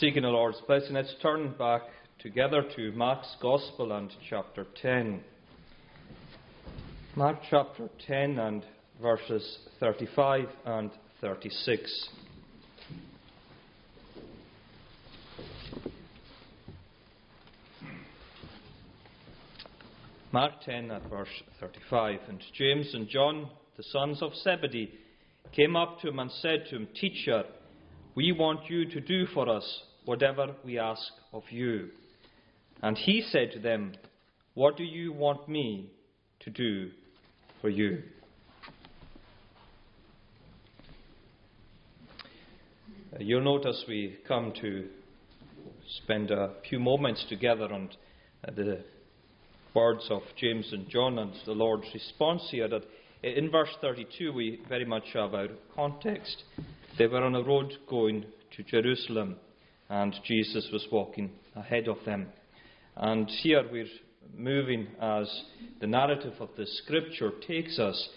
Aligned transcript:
Seeking 0.00 0.22
the 0.22 0.28
Lord's 0.28 0.60
blessing, 0.66 0.94
let's 0.94 1.14
turn 1.22 1.54
back 1.56 1.82
together 2.18 2.64
to 2.74 2.90
Mark's 2.92 3.36
Gospel 3.40 3.92
and 3.92 4.10
chapter 4.28 4.66
10. 4.82 5.22
Mark 7.14 7.36
chapter 7.48 7.88
10 8.04 8.40
and 8.40 8.64
verses 9.00 9.58
35 9.78 10.48
and 10.66 10.90
36. 11.20 12.08
Mark 20.32 20.52
10 20.64 20.90
at 20.90 21.08
verse 21.08 21.28
35. 21.60 22.18
And 22.28 22.42
James 22.52 22.92
and 22.94 23.08
John, 23.08 23.48
the 23.76 23.84
sons 23.84 24.22
of 24.22 24.34
Zebedee, 24.42 24.92
came 25.52 25.76
up 25.76 26.00
to 26.00 26.08
him 26.08 26.18
and 26.18 26.32
said 26.32 26.64
to 26.70 26.76
him, 26.76 26.88
Teacher, 27.00 27.44
we 28.14 28.32
want 28.32 28.70
you 28.70 28.88
to 28.90 29.00
do 29.00 29.26
for 29.26 29.48
us 29.48 29.82
whatever 30.04 30.54
we 30.64 30.78
ask 30.78 31.02
of 31.32 31.42
you. 31.50 31.88
And 32.82 32.96
he 32.96 33.22
said 33.22 33.52
to 33.52 33.58
them, 33.58 33.94
What 34.54 34.76
do 34.76 34.84
you 34.84 35.12
want 35.12 35.48
me 35.48 35.90
to 36.40 36.50
do 36.50 36.90
for 37.60 37.68
you? 37.68 38.02
Uh, 43.12 43.18
you'll 43.20 43.42
notice 43.42 43.84
we 43.88 44.18
come 44.26 44.52
to 44.60 44.88
spend 46.02 46.30
a 46.30 46.54
few 46.68 46.78
moments 46.78 47.24
together 47.28 47.72
on 47.72 47.88
uh, 48.46 48.50
the 48.54 48.84
words 49.74 50.06
of 50.10 50.22
James 50.36 50.68
and 50.72 50.88
John 50.88 51.18
and 51.18 51.32
the 51.46 51.52
Lord's 51.52 51.86
response 51.92 52.46
here 52.50 52.68
that 52.68 52.82
in 53.22 53.50
verse 53.50 53.70
32 53.80 54.32
we 54.32 54.60
very 54.68 54.84
much 54.84 55.04
have 55.14 55.34
our 55.34 55.48
context. 55.74 56.44
They 56.96 57.08
were 57.08 57.24
on 57.24 57.34
a 57.34 57.42
road 57.42 57.72
going 57.88 58.24
to 58.56 58.62
Jerusalem, 58.62 59.34
and 59.88 60.14
Jesus 60.24 60.68
was 60.72 60.86
walking 60.92 61.32
ahead 61.56 61.88
of 61.88 61.96
them. 62.06 62.28
And 62.96 63.28
here 63.28 63.64
we're 63.68 63.88
moving 64.36 64.86
as 65.00 65.42
the 65.80 65.88
narrative 65.88 66.34
of 66.38 66.50
the 66.56 66.66
scripture 66.66 67.32
takes 67.48 67.80
us 67.80 68.10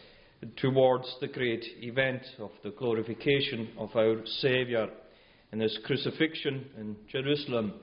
towards 0.57 1.11
the 1.19 1.27
great 1.27 1.65
event 1.81 2.21
of 2.37 2.51
the 2.63 2.69
glorification 2.69 3.69
of 3.79 3.95
our 3.95 4.17
Saviour 4.41 4.89
in 5.51 5.59
his 5.59 5.79
crucifixion 5.83 6.67
in 6.77 6.95
Jerusalem 7.11 7.73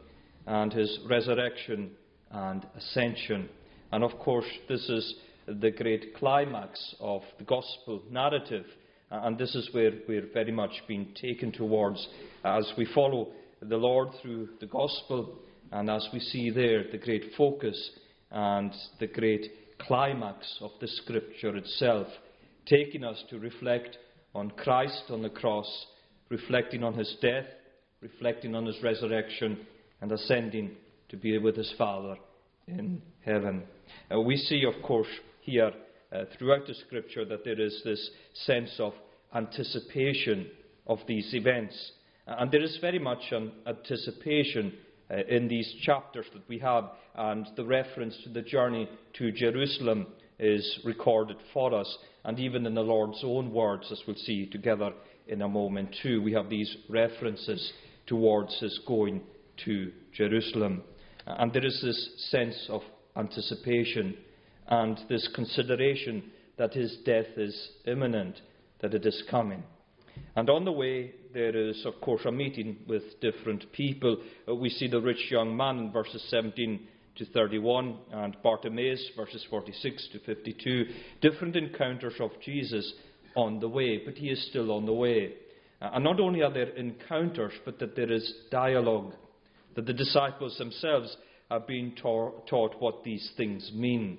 and 0.47 0.73
his 0.73 1.01
resurrection 1.11 1.91
and 2.31 2.64
ascension. 2.77 3.48
And 3.91 4.05
of 4.05 4.17
course, 4.20 4.47
this 4.69 4.89
is 4.89 5.14
the 5.48 5.73
great 5.73 6.14
climax 6.14 6.95
of 7.01 7.23
the 7.39 7.45
gospel 7.45 8.01
narrative 8.12 8.67
and 9.11 9.39
this 9.39 9.55
is 9.55 9.69
where 9.73 9.93
we're 10.09 10.29
very 10.33 10.53
much 10.53 10.73
being 10.89 11.15
taken 11.21 11.53
towards 11.53 12.07
as 12.45 12.71
we 12.77 12.87
follow 12.95 13.29
the 13.61 13.77
Lord 13.77 14.09
through 14.21 14.49
the 14.61 14.67
gospel, 14.67 15.39
and 15.73 15.89
as 15.89 16.07
we 16.13 16.21
see 16.21 16.51
there 16.51 16.85
the 16.91 16.99
great 16.99 17.33
focus 17.37 17.91
and 18.31 18.73
the 19.01 19.07
great 19.07 19.53
climax 19.79 20.59
of 20.61 20.71
the 20.81 20.89
scripture 20.89 21.57
itself, 21.57 22.07
taking 22.67 23.05
us 23.05 23.23
to 23.31 23.39
reflect 23.39 23.99
on 24.35 24.51
Christ 24.51 25.05
on 25.11 25.23
the 25.23 25.31
cross, 25.31 25.87
reflecting 26.29 26.83
on 26.83 26.95
his 26.95 27.17
death, 27.23 27.47
reflecting 28.01 28.55
on 28.55 28.67
his 28.67 28.83
resurrection, 28.83 29.67
and 30.01 30.11
ascending 30.13 30.73
to 31.09 31.17
be 31.17 31.39
with 31.39 31.57
his 31.57 31.73
Father 31.79 32.17
in 32.67 33.01
heaven. 33.25 33.63
Uh, 34.13 34.21
we 34.21 34.37
see, 34.37 34.65
of 34.65 34.83
course, 34.83 35.09
here 35.41 35.73
uh, 36.15 36.25
throughout 36.39 36.67
the 36.67 36.75
scripture 36.75 37.25
that 37.25 37.45
there 37.45 37.61
is 37.61 37.81
this 37.84 38.11
sense 38.34 38.70
of 38.79 38.93
anticipation 39.34 40.47
of 40.87 40.98
these 41.09 41.34
events. 41.34 41.93
And 42.27 42.51
there 42.51 42.62
is 42.62 42.79
very 42.81 42.98
much 42.98 43.33
an 43.33 43.53
anticipation 43.67 44.75
uh, 45.11 45.17
in 45.29 45.48
these 45.48 45.70
chapters 45.83 46.27
that 46.33 46.48
we 46.48 46.59
have, 46.61 46.85
and 47.15 47.47
the 47.57 47.65
reference 47.65 48.17
to 48.25 48.31
the 48.31 48.42
journey 48.42 48.89
to 49.15 49.33
Jerusalem 49.33 50.07
is 50.39 50.81
recorded 50.85 51.37
for 51.53 51.75
us. 51.75 51.98
And 52.25 52.39
even 52.39 52.64
in 52.67 52.75
the 52.75 52.81
Lord's 52.81 53.20
own 53.23 53.52
words, 53.52 53.91
as 53.92 54.01
we'll 54.07 54.17
see 54.17 54.46
together 54.46 54.92
in 55.29 55.42
a 55.42 55.48
moment 55.48 55.95
too, 56.02 56.23
we 56.23 56.33
have 56.33 56.48
these 56.48 56.75
references 56.89 57.73
towards 58.07 58.58
his 58.61 58.81
going 58.86 59.20
to 59.64 59.92
Jerusalem. 60.13 60.83
And 61.27 61.52
there 61.52 61.64
is 61.67 61.81
this 61.83 62.31
sense 62.31 62.67
of 62.69 62.83
anticipation 63.17 64.17
and 64.69 64.98
this 65.08 65.29
consideration 65.35 66.30
that 66.57 66.73
his 66.73 66.97
death 67.05 67.27
is 67.36 67.70
imminent, 67.86 68.41
that 68.80 68.95
it 68.95 69.05
is 69.05 69.23
coming. 69.30 69.63
And 70.36 70.48
on 70.48 70.64
the 70.64 70.73
way, 70.73 71.13
there 71.33 71.57
is, 71.57 71.85
of 71.85 72.01
course, 72.01 72.23
a 72.25 72.33
meeting 72.33 72.79
with 72.89 73.02
different 73.20 73.70
people. 73.73 74.19
Uh, 74.48 74.55
we 74.55 74.70
see 74.70 74.89
the 74.89 75.01
rich 75.01 75.30
young 75.30 75.57
man 75.57 75.79
in 75.79 75.92
verses 75.92 76.25
17 76.30 76.86
to 77.17 77.25
31, 77.27 77.97
and 78.13 78.36
Bartimaeus, 78.42 79.11
verses 79.17 79.45
46 79.51 80.08
to 80.13 80.19
52. 80.20 80.86
Different 81.20 81.57
encounters 81.57 82.14
of 82.20 82.31
Jesus 82.45 82.92
on 83.36 83.61
the 83.61 83.69
way, 83.69 84.02
but 84.05 84.14
he 84.14 84.29
is 84.31 84.48
still 84.48 84.70
on 84.70 84.86
the 84.86 84.92
way. 84.92 85.35
Uh, 85.81 85.91
and 85.95 86.05
not 86.05 86.20
only 86.20 86.42
are 86.42 86.52
there 86.52 86.70
encounters, 86.70 87.52
but 87.64 87.79
that 87.81 87.96
there 87.96 88.13
is 88.13 88.33
dialogue, 88.51 89.13
that 89.75 89.86
the 89.86 89.92
disciples 89.92 90.57
themselves 90.58 91.17
are 91.51 91.61
being 91.61 91.95
taught 91.96 92.81
what 92.81 93.05
these 93.05 93.33
things 93.36 93.70
mean 93.75 94.19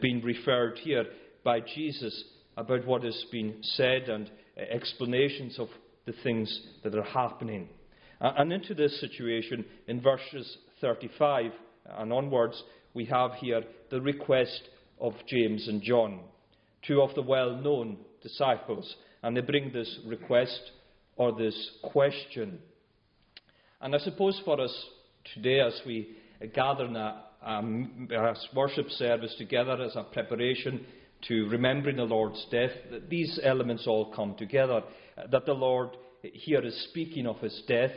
being 0.00 0.22
referred 0.22 0.78
here 0.78 1.04
by 1.44 1.60
Jesus 1.60 2.24
about 2.56 2.86
what 2.86 3.04
has 3.04 3.24
been 3.30 3.56
said 3.62 4.08
and 4.08 4.30
uh, 4.56 4.62
explanations 4.70 5.58
of 5.58 5.68
the 6.06 6.14
things 6.22 6.62
that 6.82 6.94
are 6.94 7.02
happening. 7.02 7.68
Uh, 8.20 8.32
and 8.38 8.52
into 8.52 8.74
this 8.74 9.00
situation, 9.00 9.64
in 9.86 10.00
verses 10.00 10.58
35 10.80 11.52
and 11.98 12.12
onwards, 12.12 12.60
we 12.94 13.04
have 13.04 13.32
here 13.34 13.62
the 13.90 14.00
request 14.00 14.60
of 15.00 15.12
James 15.28 15.68
and 15.68 15.82
John, 15.82 16.20
two 16.86 17.00
of 17.00 17.14
the 17.14 17.22
well 17.22 17.54
known 17.54 17.98
disciples. 18.22 18.96
And 19.22 19.36
they 19.36 19.40
bring 19.40 19.72
this 19.72 19.98
request 20.06 20.72
or 21.16 21.32
this 21.32 21.70
question. 21.82 22.58
And 23.80 23.94
I 23.94 23.98
suppose 23.98 24.40
for 24.44 24.60
us 24.60 24.86
today, 25.34 25.60
as 25.60 25.80
we 25.86 26.16
gather 26.54 26.84
in 26.84 26.96
um, 27.48 28.08
worship 28.54 28.90
service 28.90 29.34
together 29.38 29.82
as 29.82 29.96
a 29.96 30.04
preparation 30.04 30.84
to 31.28 31.48
remembering 31.48 31.96
the 31.96 32.04
Lord's 32.04 32.46
death, 32.50 32.70
that 32.90 33.08
these 33.08 33.40
elements 33.42 33.86
all 33.86 34.12
come 34.12 34.34
together. 34.36 34.82
That 35.32 35.46
the 35.46 35.54
Lord 35.54 35.90
here 36.22 36.60
is 36.60 36.86
speaking 36.90 37.26
of 37.26 37.38
his 37.38 37.62
death, 37.66 37.90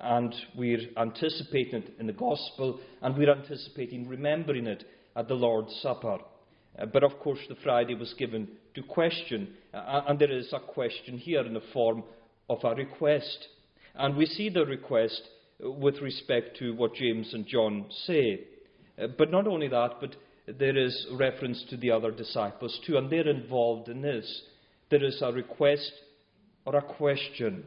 and 0.00 0.34
we're 0.56 0.86
anticipating 0.96 1.82
it 1.82 1.94
in 1.98 2.06
the 2.06 2.12
gospel, 2.12 2.78
and 3.02 3.16
we're 3.16 3.32
anticipating 3.32 4.06
remembering 4.06 4.66
it 4.66 4.84
at 5.16 5.28
the 5.28 5.34
Lord's 5.34 5.74
Supper. 5.82 6.18
Uh, 6.78 6.86
but 6.86 7.02
of 7.02 7.18
course, 7.18 7.40
the 7.48 7.56
Friday 7.64 7.94
was 7.94 8.14
given 8.18 8.48
to 8.74 8.82
question, 8.82 9.54
uh, 9.74 10.02
and 10.06 10.18
there 10.18 10.30
is 10.30 10.52
a 10.52 10.60
question 10.60 11.18
here 11.18 11.44
in 11.44 11.54
the 11.54 11.62
form 11.72 12.04
of 12.48 12.58
a 12.64 12.74
request. 12.74 13.48
And 13.94 14.16
we 14.16 14.26
see 14.26 14.50
the 14.50 14.64
request 14.64 15.22
with 15.58 16.00
respect 16.00 16.56
to 16.58 16.74
what 16.74 16.94
James 16.94 17.34
and 17.34 17.46
John 17.46 17.86
say. 18.06 18.44
Uh, 19.00 19.06
but 19.18 19.30
not 19.30 19.46
only 19.46 19.68
that, 19.68 19.94
but 20.00 20.16
there 20.58 20.76
is 20.76 21.06
reference 21.12 21.64
to 21.70 21.76
the 21.76 21.90
other 21.90 22.10
disciples 22.10 22.78
too, 22.86 22.96
and 22.96 23.10
they're 23.10 23.28
involved 23.28 23.88
in 23.88 24.02
this. 24.02 24.42
There 24.90 25.04
is 25.04 25.22
a 25.22 25.32
request 25.32 25.92
or 26.64 26.76
a 26.76 26.82
question 26.82 27.64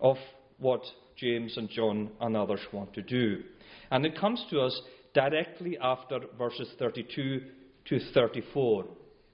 of 0.00 0.16
what 0.58 0.82
James 1.16 1.56
and 1.56 1.68
John 1.68 2.10
and 2.20 2.36
others 2.36 2.60
want 2.72 2.94
to 2.94 3.02
do. 3.02 3.42
And 3.90 4.06
it 4.06 4.18
comes 4.18 4.44
to 4.50 4.60
us 4.60 4.80
directly 5.14 5.76
after 5.80 6.20
verses 6.36 6.68
32 6.78 7.40
to 7.86 8.00
34, 8.12 8.84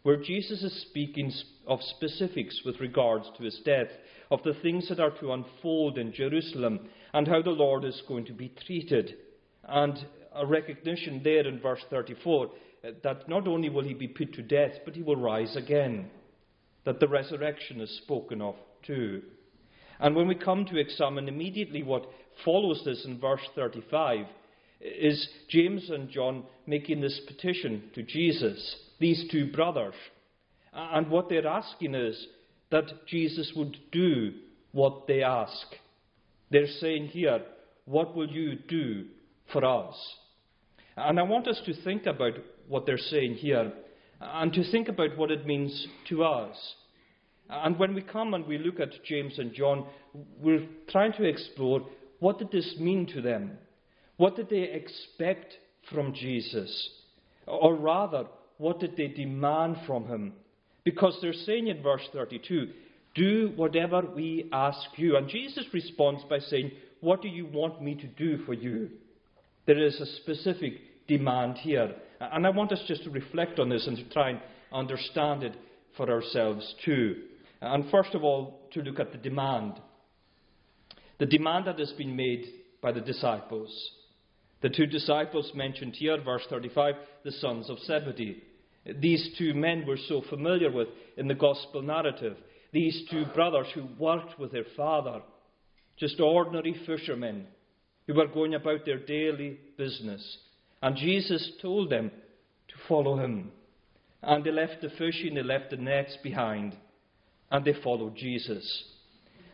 where 0.02 0.16
Jesus 0.16 0.62
is 0.62 0.86
speaking 0.90 1.32
of 1.66 1.80
specifics 1.82 2.60
with 2.64 2.80
regards 2.80 3.26
to 3.36 3.44
his 3.44 3.60
death, 3.64 3.88
of 4.30 4.42
the 4.42 4.54
things 4.62 4.88
that 4.88 5.00
are 5.00 5.16
to 5.20 5.32
unfold 5.32 5.98
in 5.98 6.12
Jerusalem, 6.12 6.88
and 7.12 7.28
how 7.28 7.42
the 7.42 7.50
Lord 7.50 7.84
is 7.84 8.02
going 8.08 8.24
to 8.26 8.32
be 8.32 8.52
treated. 8.66 9.14
And 9.64 10.04
a 10.34 10.46
recognition 10.46 11.20
there 11.22 11.46
in 11.46 11.60
verse 11.60 11.80
34 11.90 12.46
uh, 12.46 12.90
that 13.02 13.28
not 13.28 13.46
only 13.46 13.68
will 13.68 13.84
he 13.84 13.94
be 13.94 14.08
put 14.08 14.32
to 14.34 14.42
death, 14.42 14.72
but 14.84 14.94
he 14.94 15.02
will 15.02 15.16
rise 15.16 15.56
again. 15.56 16.10
That 16.84 17.00
the 17.00 17.08
resurrection 17.08 17.80
is 17.80 18.00
spoken 18.02 18.42
of 18.42 18.56
too. 18.86 19.22
And 20.00 20.14
when 20.14 20.28
we 20.28 20.34
come 20.34 20.66
to 20.66 20.78
examine 20.78 21.28
immediately 21.28 21.82
what 21.82 22.06
follows 22.44 22.82
this 22.84 23.04
in 23.06 23.20
verse 23.20 23.46
35, 23.54 24.26
is 24.80 25.28
James 25.48 25.88
and 25.88 26.10
John 26.10 26.44
making 26.66 27.00
this 27.00 27.20
petition 27.26 27.84
to 27.94 28.02
Jesus, 28.02 28.76
these 28.98 29.24
two 29.30 29.50
brothers. 29.50 29.94
And 30.72 31.08
what 31.08 31.28
they're 31.28 31.46
asking 31.46 31.94
is 31.94 32.26
that 32.70 33.06
Jesus 33.06 33.52
would 33.56 33.76
do 33.92 34.32
what 34.72 35.06
they 35.06 35.22
ask. 35.22 35.66
They're 36.50 36.66
saying 36.66 37.08
here, 37.08 37.40
What 37.86 38.14
will 38.14 38.28
you 38.28 38.56
do 38.56 39.06
for 39.52 39.64
us? 39.64 39.94
And 40.96 41.18
I 41.18 41.22
want 41.22 41.48
us 41.48 41.60
to 41.66 41.74
think 41.82 42.06
about 42.06 42.34
what 42.68 42.86
they're 42.86 42.98
saying 42.98 43.34
here 43.34 43.72
and 44.20 44.52
to 44.52 44.70
think 44.70 44.88
about 44.88 45.16
what 45.16 45.30
it 45.30 45.46
means 45.46 45.86
to 46.08 46.24
us. 46.24 46.56
And 47.50 47.78
when 47.78 47.94
we 47.94 48.02
come 48.02 48.34
and 48.34 48.46
we 48.46 48.58
look 48.58 48.80
at 48.80 49.04
James 49.04 49.38
and 49.38 49.52
John, 49.52 49.86
we're 50.40 50.66
trying 50.88 51.12
to 51.14 51.24
explore 51.24 51.82
what 52.20 52.38
did 52.38 52.50
this 52.50 52.76
mean 52.78 53.06
to 53.08 53.20
them? 53.20 53.58
What 54.16 54.36
did 54.36 54.48
they 54.48 54.62
expect 54.62 55.52
from 55.92 56.14
Jesus? 56.14 56.90
Or 57.46 57.74
rather, 57.74 58.26
what 58.58 58.80
did 58.80 58.96
they 58.96 59.08
demand 59.08 59.78
from 59.86 60.06
him? 60.06 60.32
Because 60.84 61.18
they're 61.20 61.32
saying 61.32 61.66
in 61.68 61.82
verse 61.82 62.06
32, 62.12 62.68
Do 63.14 63.52
whatever 63.56 64.02
we 64.02 64.48
ask 64.52 64.80
you. 64.96 65.16
And 65.16 65.28
Jesus 65.28 65.66
responds 65.72 66.22
by 66.30 66.38
saying, 66.38 66.70
What 67.00 67.20
do 67.20 67.28
you 67.28 67.46
want 67.46 67.82
me 67.82 67.96
to 67.96 68.06
do 68.06 68.44
for 68.44 68.54
you? 68.54 68.90
There 69.66 69.82
is 69.82 69.98
a 70.00 70.06
specific 70.22 70.74
demand 71.06 71.58
here. 71.58 71.94
And 72.20 72.46
I 72.46 72.50
want 72.50 72.72
us 72.72 72.82
just 72.86 73.04
to 73.04 73.10
reflect 73.10 73.58
on 73.58 73.68
this 73.68 73.86
and 73.86 73.96
to 73.96 74.04
try 74.10 74.30
and 74.30 74.40
understand 74.72 75.42
it 75.42 75.54
for 75.96 76.10
ourselves 76.10 76.74
too. 76.84 77.22
And 77.60 77.90
first 77.90 78.14
of 78.14 78.24
all, 78.24 78.60
to 78.72 78.82
look 78.82 79.00
at 79.00 79.12
the 79.12 79.18
demand. 79.18 79.74
The 81.18 81.26
demand 81.26 81.66
that 81.66 81.78
has 81.78 81.92
been 81.92 82.16
made 82.16 82.46
by 82.82 82.92
the 82.92 83.00
disciples. 83.00 83.70
The 84.60 84.68
two 84.68 84.86
disciples 84.86 85.52
mentioned 85.54 85.94
here, 85.94 86.20
verse 86.22 86.42
35, 86.50 86.94
the 87.24 87.32
sons 87.32 87.70
of 87.70 87.78
Zebedee. 87.80 88.42
These 89.00 89.34
two 89.38 89.54
men 89.54 89.84
we're 89.86 89.96
so 90.08 90.22
familiar 90.28 90.70
with 90.70 90.88
in 91.16 91.28
the 91.28 91.34
gospel 91.34 91.82
narrative. 91.82 92.36
These 92.72 93.04
two 93.10 93.24
brothers 93.34 93.66
who 93.74 93.86
worked 93.98 94.38
with 94.38 94.52
their 94.52 94.66
father, 94.76 95.22
just 95.96 96.20
ordinary 96.20 96.74
fishermen 96.86 97.46
who 98.06 98.14
were 98.14 98.26
going 98.26 98.54
about 98.54 98.84
their 98.84 98.98
daily 98.98 99.58
business. 99.76 100.38
And 100.82 100.96
Jesus 100.96 101.52
told 101.62 101.90
them 101.90 102.10
to 102.68 102.74
follow 102.88 103.16
him. 103.16 103.50
And 104.22 104.44
they 104.44 104.50
left 104.50 104.80
the 104.82 104.90
fishing, 104.90 105.34
they 105.34 105.42
left 105.42 105.70
the 105.70 105.76
nets 105.76 106.16
behind, 106.22 106.76
and 107.50 107.64
they 107.64 107.74
followed 107.82 108.16
Jesus. 108.16 108.84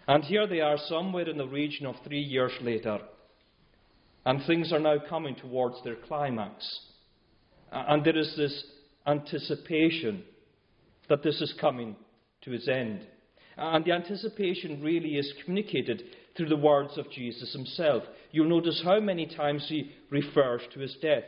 And 0.06 0.24
here 0.24 0.46
they 0.46 0.60
are, 0.60 0.78
somewhere 0.86 1.28
in 1.28 1.38
the 1.38 1.46
region 1.46 1.86
of 1.86 1.96
three 2.04 2.20
years 2.20 2.52
later. 2.60 2.98
And 4.26 4.44
things 4.46 4.72
are 4.72 4.80
now 4.80 4.96
coming 5.08 5.34
towards 5.34 5.76
their 5.84 5.96
climax. 5.96 6.66
And 7.72 8.04
there 8.04 8.16
is 8.18 8.34
this 8.36 8.64
anticipation 9.06 10.24
that 11.08 11.22
this 11.22 11.40
is 11.40 11.54
coming 11.60 11.96
to 12.42 12.52
its 12.52 12.68
end. 12.68 13.06
And 13.56 13.84
the 13.84 13.92
anticipation 13.92 14.82
really 14.82 15.16
is 15.16 15.32
communicated 15.44 16.02
through 16.36 16.48
the 16.48 16.56
words 16.56 16.96
of 16.96 17.10
Jesus 17.10 17.52
himself. 17.52 18.02
You'll 18.32 18.48
notice 18.48 18.80
how 18.84 19.00
many 19.00 19.26
times 19.26 19.66
he 19.68 19.92
refers 20.10 20.62
to 20.72 20.80
his 20.80 20.96
death. 21.02 21.24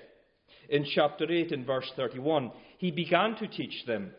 In 0.68 0.84
chapter 0.94 1.30
8, 1.30 1.52
in 1.52 1.64
verse 1.64 1.90
31, 1.96 2.50
he 2.78 2.90
began 2.90 3.36
to 3.36 3.48
teach 3.48 3.84
them 3.86 4.12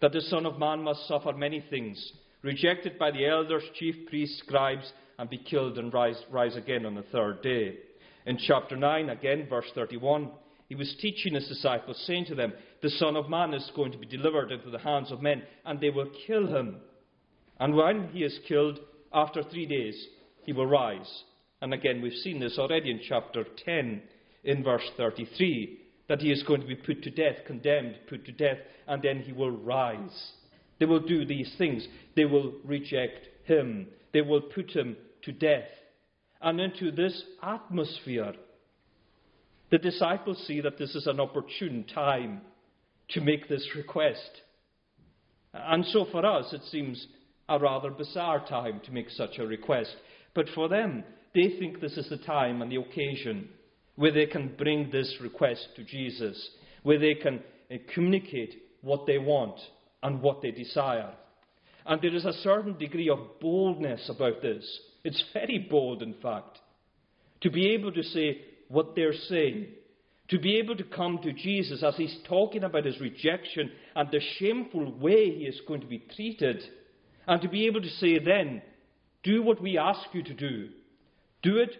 that 0.00 0.12
the 0.12 0.20
Son 0.20 0.46
of 0.46 0.58
Man 0.58 0.82
must 0.82 1.08
suffer 1.08 1.32
many 1.32 1.64
things, 1.70 2.12
rejected 2.42 2.98
by 2.98 3.10
the 3.10 3.26
elders, 3.26 3.62
chief 3.78 3.94
priests, 4.08 4.38
scribes, 4.46 4.92
and 5.18 5.30
be 5.30 5.38
killed 5.38 5.78
and 5.78 5.92
rise, 5.92 6.22
rise 6.30 6.56
again 6.56 6.84
on 6.84 6.94
the 6.94 7.02
third 7.02 7.42
day. 7.42 7.76
In 8.26 8.38
chapter 8.38 8.76
9, 8.76 9.10
again, 9.10 9.46
verse 9.48 9.70
31, 9.74 10.30
he 10.68 10.74
was 10.74 10.94
teaching 11.00 11.34
his 11.34 11.48
disciples, 11.48 12.02
saying 12.06 12.26
to 12.26 12.34
them, 12.34 12.52
The 12.82 12.90
Son 12.90 13.16
of 13.16 13.28
Man 13.28 13.54
is 13.54 13.70
going 13.76 13.92
to 13.92 13.98
be 13.98 14.06
delivered 14.06 14.50
into 14.50 14.70
the 14.70 14.78
hands 14.78 15.12
of 15.12 15.22
men, 15.22 15.42
and 15.64 15.80
they 15.80 15.90
will 15.90 16.10
kill 16.26 16.46
him. 16.46 16.76
And 17.60 17.74
when 17.74 18.08
he 18.08 18.24
is 18.24 18.38
killed, 18.48 18.78
after 19.14 19.42
three 19.42 19.66
days, 19.66 20.06
he 20.42 20.52
will 20.52 20.66
rise. 20.66 21.22
And 21.62 21.72
again, 21.72 22.02
we've 22.02 22.12
seen 22.12 22.40
this 22.40 22.58
already 22.58 22.90
in 22.90 23.00
chapter 23.08 23.44
10, 23.64 24.02
in 24.44 24.62
verse 24.62 24.86
33, 24.96 25.78
that 26.08 26.20
he 26.20 26.30
is 26.30 26.42
going 26.42 26.60
to 26.60 26.66
be 26.66 26.74
put 26.74 27.02
to 27.04 27.10
death, 27.10 27.36
condemned, 27.46 27.96
put 28.08 28.26
to 28.26 28.32
death, 28.32 28.58
and 28.86 29.02
then 29.02 29.20
he 29.20 29.32
will 29.32 29.50
rise. 29.50 30.32
They 30.78 30.84
will 30.84 31.00
do 31.00 31.24
these 31.24 31.54
things. 31.56 31.86
They 32.16 32.26
will 32.26 32.52
reject 32.64 33.28
him. 33.44 33.86
They 34.12 34.20
will 34.20 34.42
put 34.42 34.70
him 34.70 34.96
to 35.22 35.32
death. 35.32 35.68
And 36.42 36.60
into 36.60 36.90
this 36.90 37.22
atmosphere, 37.42 38.34
the 39.70 39.78
disciples 39.78 40.44
see 40.46 40.60
that 40.60 40.76
this 40.76 40.94
is 40.94 41.06
an 41.06 41.20
opportune 41.20 41.84
time 41.94 42.42
to 43.10 43.20
make 43.20 43.48
this 43.48 43.66
request. 43.74 44.42
And 45.54 45.86
so 45.86 46.06
for 46.10 46.26
us, 46.26 46.52
it 46.52 46.62
seems 46.70 47.06
a 47.48 47.58
rather 47.58 47.90
bizarre 47.90 48.44
time 48.46 48.80
to 48.84 48.92
make 48.92 49.10
such 49.10 49.38
a 49.38 49.46
request. 49.46 49.94
But 50.34 50.46
for 50.54 50.68
them, 50.68 51.04
they 51.34 51.56
think 51.58 51.80
this 51.80 51.96
is 51.96 52.08
the 52.08 52.18
time 52.18 52.62
and 52.62 52.70
the 52.70 52.80
occasion 52.80 53.48
where 53.96 54.12
they 54.12 54.26
can 54.26 54.54
bring 54.56 54.90
this 54.90 55.16
request 55.20 55.68
to 55.76 55.84
Jesus, 55.84 56.50
where 56.82 56.98
they 56.98 57.14
can 57.14 57.40
uh, 57.70 57.76
communicate 57.92 58.62
what 58.82 59.06
they 59.06 59.18
want 59.18 59.58
and 60.02 60.20
what 60.20 60.42
they 60.42 60.50
desire. 60.50 61.12
And 61.86 62.00
there 62.00 62.14
is 62.14 62.24
a 62.24 62.32
certain 62.32 62.78
degree 62.78 63.08
of 63.08 63.40
boldness 63.40 64.08
about 64.08 64.42
this. 64.42 64.64
It's 65.04 65.22
very 65.32 65.66
bold, 65.70 66.02
in 66.02 66.14
fact, 66.14 66.58
to 67.42 67.50
be 67.50 67.72
able 67.74 67.92
to 67.92 68.02
say 68.02 68.40
what 68.68 68.96
they're 68.96 69.12
saying, 69.12 69.66
to 70.28 70.38
be 70.38 70.56
able 70.56 70.76
to 70.76 70.84
come 70.84 71.18
to 71.22 71.32
Jesus 71.32 71.82
as 71.82 71.96
he's 71.96 72.16
talking 72.26 72.64
about 72.64 72.86
his 72.86 72.98
rejection 73.00 73.70
and 73.94 74.10
the 74.10 74.20
shameful 74.38 74.98
way 74.98 75.30
he 75.30 75.44
is 75.44 75.60
going 75.68 75.82
to 75.82 75.86
be 75.86 76.02
treated 76.16 76.62
and 77.26 77.40
to 77.42 77.48
be 77.48 77.66
able 77.66 77.80
to 77.80 77.88
say 77.88 78.18
then, 78.18 78.62
do 79.22 79.42
what 79.42 79.60
we 79.60 79.78
ask 79.78 80.02
you 80.12 80.22
to 80.22 80.34
do. 80.34 80.68
Do 81.42 81.56
it 81.56 81.76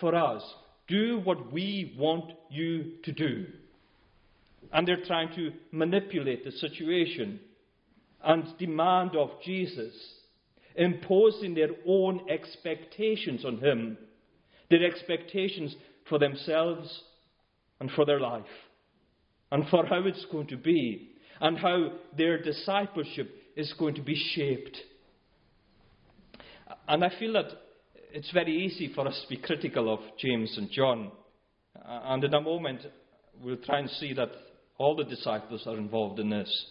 for 0.00 0.14
us. 0.14 0.42
Do 0.88 1.20
what 1.20 1.52
we 1.52 1.94
want 1.98 2.32
you 2.50 2.92
to 3.04 3.12
do. 3.12 3.46
And 4.72 4.86
they're 4.86 5.04
trying 5.04 5.34
to 5.36 5.52
manipulate 5.72 6.44
the 6.44 6.52
situation 6.52 7.40
and 8.24 8.44
demand 8.58 9.14
of 9.14 9.30
Jesus, 9.44 9.94
imposing 10.74 11.54
their 11.54 11.70
own 11.86 12.28
expectations 12.28 13.44
on 13.44 13.58
him, 13.58 13.98
their 14.70 14.84
expectations 14.84 15.76
for 16.08 16.18
themselves 16.18 17.02
and 17.78 17.90
for 17.92 18.04
their 18.04 18.20
life, 18.20 18.44
and 19.52 19.68
for 19.68 19.86
how 19.86 20.00
it's 20.06 20.26
going 20.32 20.48
to 20.48 20.56
be, 20.56 21.10
and 21.40 21.58
how 21.58 21.92
their 22.16 22.42
discipleship 22.42 23.30
is 23.56 23.72
going 23.78 23.94
to 23.94 24.02
be 24.02 24.14
shaped. 24.34 24.76
And 26.86 27.02
I 27.02 27.10
feel 27.18 27.32
that 27.32 27.46
it's 28.12 28.30
very 28.30 28.64
easy 28.64 28.92
for 28.94 29.08
us 29.08 29.20
to 29.22 29.28
be 29.34 29.40
critical 29.42 29.92
of 29.92 30.00
James 30.18 30.54
and 30.56 30.70
John. 30.70 31.10
And 31.84 32.22
in 32.22 32.34
a 32.34 32.40
moment, 32.40 32.80
we'll 33.42 33.56
try 33.56 33.80
and 33.80 33.90
see 33.90 34.12
that 34.14 34.30
all 34.78 34.94
the 34.94 35.04
disciples 35.04 35.64
are 35.66 35.76
involved 35.76 36.20
in 36.20 36.30
this. 36.30 36.66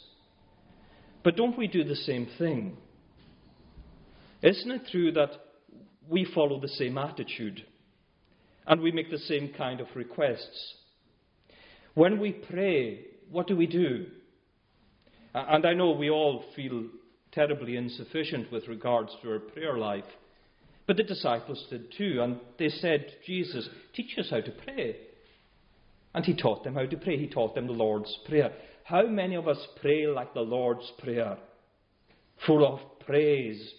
But 1.23 1.35
don't 1.35 1.57
we 1.57 1.67
do 1.67 1.83
the 1.83 1.95
same 1.95 2.27
thing? 2.37 2.77
Isn't 4.41 4.71
it 4.71 4.87
true 4.91 5.11
that 5.13 5.31
we 6.07 6.27
follow 6.35 6.59
the 6.59 6.67
same 6.67 6.99
attitude 6.99 7.65
and 8.67 8.79
we 8.79 8.91
make 8.91 9.09
the 9.09 9.17
same 9.17 9.51
kind 9.57 9.79
of 9.79 9.87
requests? 9.95 10.75
When 11.95 12.19
we 12.19 12.31
pray, 12.31 13.05
what 13.31 13.47
do 13.47 13.55
we 13.55 13.65
do? 13.65 14.05
And 15.35 15.65
I 15.65 15.73
know 15.73 15.91
we 15.91 16.09
all 16.09 16.45
feel 16.55 16.85
terribly 17.33 17.75
insufficient 17.75 18.49
with 18.53 18.69
regards 18.69 19.11
to 19.21 19.33
our 19.33 19.39
prayer 19.39 19.77
life. 19.77 20.05
But 20.87 20.95
the 20.95 21.03
disciples 21.03 21.65
did 21.69 21.91
too, 21.97 22.21
and 22.21 22.39
they 22.57 22.69
said, 22.69 23.05
Jesus, 23.25 23.67
teach 23.93 24.17
us 24.17 24.29
how 24.29 24.39
to 24.39 24.51
pray. 24.51 24.95
And 26.13 26.23
he 26.23 26.33
taught 26.33 26.63
them 26.63 26.75
how 26.75 26.85
to 26.85 26.97
pray. 26.97 27.17
He 27.17 27.27
taught 27.27 27.53
them 27.53 27.67
the 27.67 27.73
Lord's 27.73 28.17
Prayer. 28.25 28.53
How 28.85 29.05
many 29.07 29.35
of 29.35 29.49
us 29.49 29.57
pray 29.81 30.07
like 30.07 30.33
the 30.33 30.39
Lord's 30.39 30.89
Prayer? 30.99 31.37
Full 32.45 32.65
of 32.65 32.79
praise, 33.05 33.73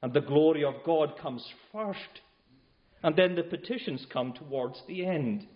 and 0.00 0.14
the 0.14 0.20
glory 0.20 0.64
of 0.64 0.74
God 0.84 1.18
comes 1.20 1.46
first. 1.72 2.22
And 3.02 3.14
then 3.16 3.34
the 3.34 3.42
petitions 3.42 4.06
come 4.10 4.32
towards 4.32 4.80
the 4.88 5.04
end. 5.04 5.46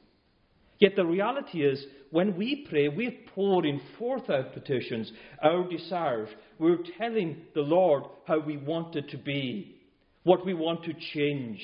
Yet 0.79 0.97
the 0.97 1.07
reality 1.07 1.65
is, 1.65 1.85
when 2.11 2.37
we 2.37 2.67
pray, 2.69 2.89
we're 2.89 3.17
pouring 3.35 3.81
forth 3.99 4.29
our 4.29 4.45
petitions, 4.45 5.11
our 5.43 5.69
desires. 5.69 6.29
We're 6.59 6.79
telling 6.99 7.39
the 7.55 7.63
Lord 7.63 8.05
how 8.27 8.41
we 8.41 8.57
want 8.57 8.95
it 8.97 9.11
to 9.11 9.19
be, 9.19 9.77
what 10.23 10.45
we 10.45 10.55
want 10.55 10.85
to 10.85 10.93
change, 11.15 11.61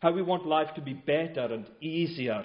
how 0.00 0.12
we 0.12 0.22
want 0.22 0.46
life 0.46 0.74
to 0.74 0.80
be 0.80 0.94
better 0.94 1.52
and 1.52 1.66
easier, 1.80 2.44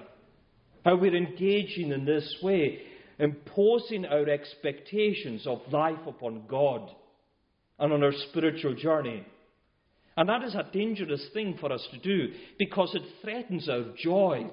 how 0.85 0.95
we're 0.95 1.15
engaging 1.15 1.91
in 1.91 2.05
this 2.05 2.37
way, 2.41 2.79
imposing 3.17 4.05
our 4.05 4.29
expectations 4.29 5.45
of 5.45 5.59
life 5.71 5.99
upon 6.07 6.43
God 6.47 6.89
and 7.79 7.93
on 7.93 8.03
our 8.03 8.13
spiritual 8.29 8.75
journey. 8.75 9.25
And 10.17 10.27
that 10.27 10.43
is 10.43 10.55
a 10.55 10.67
dangerous 10.71 11.25
thing 11.33 11.57
for 11.59 11.71
us 11.71 11.85
to 11.91 11.97
do 11.97 12.33
because 12.57 12.93
it 12.93 13.03
threatens 13.21 13.69
our 13.69 13.85
joy 13.97 14.49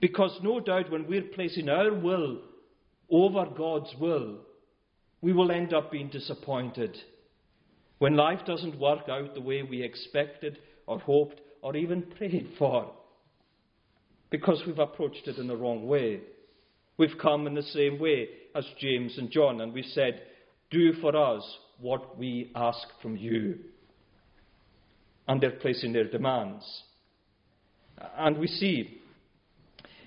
because 0.00 0.38
no 0.42 0.60
doubt 0.60 0.90
when 0.90 1.06
we're 1.06 1.22
placing 1.22 1.68
our 1.68 1.92
will 1.92 2.40
over 3.10 3.46
God's 3.56 3.94
will, 3.98 4.38
we 5.20 5.32
will 5.32 5.50
end 5.50 5.74
up 5.74 5.92
being 5.92 6.08
disappointed. 6.08 6.96
When 7.98 8.16
life 8.16 8.40
doesn't 8.46 8.80
work 8.80 9.08
out 9.08 9.34
the 9.34 9.40
way 9.40 9.62
we 9.62 9.82
expected 9.82 10.58
or 10.86 10.98
hoped 10.98 11.40
or 11.62 11.76
even 11.76 12.02
prayed 12.16 12.48
for, 12.58 12.90
because 14.30 14.62
we've 14.66 14.78
approached 14.78 15.26
it 15.26 15.36
in 15.36 15.48
the 15.48 15.56
wrong 15.56 15.86
way. 15.86 16.20
We've 16.96 17.18
come 17.20 17.46
in 17.46 17.54
the 17.54 17.62
same 17.62 17.98
way 17.98 18.28
as 18.54 18.64
James 18.78 19.18
and 19.18 19.30
John, 19.30 19.60
and 19.60 19.72
we 19.72 19.82
said, 19.82 20.22
Do 20.70 20.92
for 21.00 21.16
us 21.16 21.42
what 21.80 22.18
we 22.18 22.52
ask 22.54 22.86
from 23.02 23.16
you. 23.16 23.58
And 25.26 25.40
they're 25.40 25.50
placing 25.50 25.92
their 25.92 26.08
demands. 26.08 26.64
And 28.16 28.38
we 28.38 28.46
see, 28.46 28.99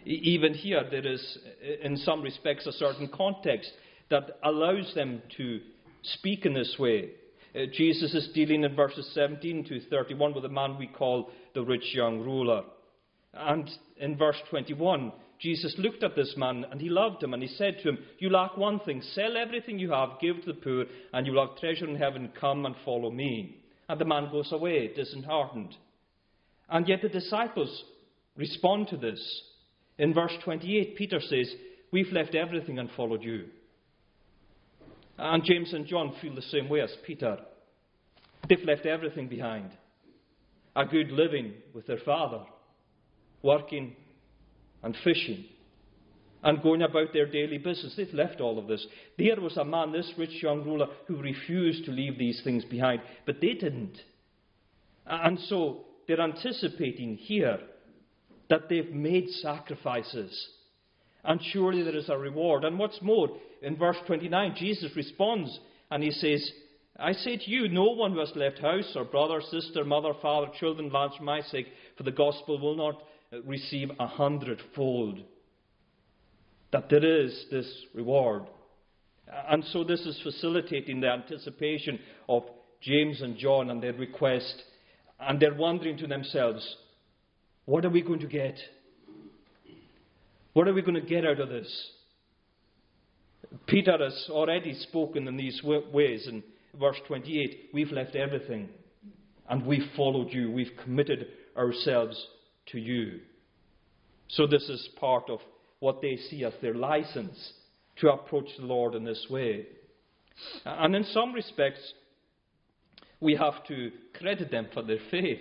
even 0.06 0.54
here, 0.54 0.84
there 0.90 1.06
is, 1.06 1.38
in 1.82 1.98
some 1.98 2.22
respects, 2.22 2.66
a 2.66 2.72
certain 2.74 3.10
context 3.14 3.72
that 4.10 4.38
allows 4.44 4.92
them 4.96 5.22
to 5.38 5.60
speak 6.04 6.46
in 6.46 6.54
this 6.54 6.76
way. 6.80 7.12
Uh, 7.56 7.66
Jesus 7.72 8.14
is 8.14 8.30
dealing 8.34 8.64
in 8.64 8.76
verses 8.76 9.10
17 9.14 9.66
to 9.66 9.80
31 9.90 10.34
with 10.34 10.46
a 10.46 10.50
man 10.50 10.78
we 10.78 10.88
call 10.88 11.30
the 11.54 11.64
rich 11.64 11.94
young 11.94 12.20
ruler. 12.20 12.64
And 13.34 13.70
in 13.98 14.18
verse 14.18 14.38
21, 14.50 15.12
Jesus 15.40 15.76
looked 15.78 16.04
at 16.04 16.16
this 16.16 16.34
man 16.38 16.66
and 16.72 16.80
he 16.80 16.90
loved 16.90 17.22
him 17.22 17.34
and 17.34 17.44
he 17.44 17.50
said 17.50 17.78
to 17.80 17.90
him, 17.90 17.98
You 18.20 18.30
lack 18.30 18.58
one 18.58 18.80
thing. 18.80 19.02
Sell 19.02 19.38
everything 19.38 19.78
you 19.78 19.92
have, 19.92 20.20
give 20.22 20.42
to 20.42 20.54
the 20.54 20.60
poor, 20.60 20.86
and 21.14 21.26
you 21.26 21.34
will 21.34 21.48
have 21.48 21.58
treasure 21.58 21.88
in 21.88 21.96
heaven. 21.96 22.32
Come 22.40 22.66
and 22.66 22.76
follow 22.86 23.12
me. 23.12 23.58
And 23.90 24.00
the 24.00 24.06
man 24.06 24.32
goes 24.32 24.52
away, 24.52 24.92
disheartened. 24.96 25.76
And 26.70 26.88
yet 26.88 27.02
the 27.02 27.10
disciples 27.10 27.84
respond 28.38 28.88
to 28.90 28.98
this. 28.98 29.42
In 29.98 30.14
verse 30.14 30.34
28, 30.44 30.96
Peter 30.96 31.20
says, 31.20 31.54
We've 31.92 32.12
left 32.12 32.36
everything 32.36 32.80
and 32.80 32.90
followed 32.96 33.24
you. 33.24 33.46
And 35.18 35.44
James 35.44 35.74
and 35.74 35.86
John 35.86 36.16
feel 36.22 36.34
the 36.34 36.42
same 36.42 36.70
way 36.70 36.82
as 36.82 36.94
Peter. 37.06 37.38
They've 38.50 38.66
left 38.66 38.86
everything 38.86 39.28
behind 39.28 39.72
a 40.76 40.86
good 40.86 41.12
living 41.12 41.54
with 41.74 41.86
their 41.86 42.00
father, 42.04 42.42
working 43.44 43.96
and 44.82 44.98
fishing, 45.04 45.46
and 46.42 46.64
going 46.64 46.82
about 46.82 47.14
their 47.14 47.28
daily 47.28 47.60
business. 47.60 47.94
They've 47.96 48.14
left 48.14 48.42
all 48.42 48.58
of 48.58 48.68
this. 48.68 48.86
There 49.18 49.40
was 49.40 49.56
a 49.58 49.64
man, 49.64 49.92
this 49.92 50.12
rich 50.18 50.42
young 50.42 50.64
ruler, 50.64 50.88
who 51.08 51.22
refused 51.22 51.86
to 51.86 51.92
leave 51.92 52.18
these 52.18 52.42
things 52.44 52.66
behind, 52.66 53.02
but 53.26 53.40
they 53.40 53.54
didn't. 53.54 53.98
And 55.06 55.40
so 55.42 55.86
they're 56.08 56.20
anticipating 56.20 57.18
here 57.18 57.60
that 58.50 58.70
they've 58.70 58.92
made 58.92 59.30
sacrifices. 59.42 60.48
And 61.24 61.40
surely 61.52 61.84
there 61.84 61.96
is 61.96 62.10
a 62.10 62.18
reward. 62.18 62.66
And 62.66 62.78
what's 62.78 63.02
more, 63.02 63.30
in 63.62 63.78
verse 63.78 63.98
29, 64.08 64.56
Jesus 64.58 64.92
responds 64.96 65.58
and 65.90 66.04
he 66.04 66.12
says, 66.12 66.52
I 67.00 67.14
say 67.14 67.38
to 67.38 67.50
you, 67.50 67.70
no 67.70 67.86
one 67.86 68.12
who 68.12 68.20
has 68.20 68.32
left 68.36 68.60
house 68.60 68.94
or 68.96 69.06
brother, 69.06 69.42
sister, 69.42 69.84
mother, 69.84 70.14
father, 70.22 70.48
children, 70.60 70.92
lands 70.92 71.16
for 71.18 71.24
my 71.24 71.42
sake, 71.42 71.68
for 71.98 72.04
the 72.04 72.12
gospel 72.12 72.60
will 72.60 72.76
not 72.76 73.02
receive 73.46 73.90
a 74.00 74.08
hundredfold. 74.08 75.20
That 76.72 76.90
there 76.90 77.06
is 77.06 77.46
this 77.50 77.68
reward. 77.96 78.44
And 79.48 79.64
so 79.66 79.84
this 79.84 80.02
is 80.02 80.20
facilitating 80.22 81.00
the 81.00 81.10
anticipation 81.10 82.00
of 82.28 82.44
James 82.82 83.22
and 83.22 83.38
John 83.38 83.70
and 83.70 83.82
their 83.82 83.94
request. 83.94 84.62
And 85.20 85.40
they're 85.40 85.54
wondering 85.54 85.98
to 85.98 86.08
themselves, 86.08 86.76
what 87.66 87.86
are 87.86 87.90
we 87.90 88.02
going 88.02 88.20
to 88.20 88.28
get? 88.28 88.58
What 90.54 90.68
are 90.68 90.74
we 90.74 90.82
going 90.82 90.96
to 90.96 91.02
get 91.02 91.26
out 91.26 91.40
of 91.40 91.50
this? 91.50 91.92
Peter 93.68 93.98
has 93.98 94.28
already 94.30 94.74
spoken 94.74 95.28
in 95.28 95.38
these 95.38 95.62
ways 95.64 96.28
in 96.28 96.44
verse 96.80 96.98
28. 97.08 97.70
We've 97.74 97.92
left 97.92 98.16
everything 98.16 98.70
and 99.50 99.66
we've 99.66 99.90
followed 99.96 100.32
you. 100.32 100.52
We've 100.52 100.76
committed 100.84 101.28
ourselves 101.58 102.22
to 102.68 102.80
you. 102.80 103.20
So, 104.30 104.48
this 104.48 104.64
is 104.64 104.90
part 105.00 105.30
of 105.30 105.40
what 105.80 106.02
they 106.02 106.18
see 106.30 106.44
as 106.44 106.54
their 106.62 106.74
license 106.74 107.54
to 107.98 108.12
approach 108.12 108.48
the 108.58 108.66
Lord 108.66 108.96
in 108.96 109.04
this 109.04 109.28
way. 109.30 109.68
And 110.66 110.96
in 110.96 111.04
some 111.06 111.34
respects, 111.34 111.94
we 113.20 113.36
have 113.36 113.66
to 113.68 113.92
credit 114.18 114.50
them 114.50 114.68
for 114.74 114.82
their 114.82 114.98
faith. 115.12 115.40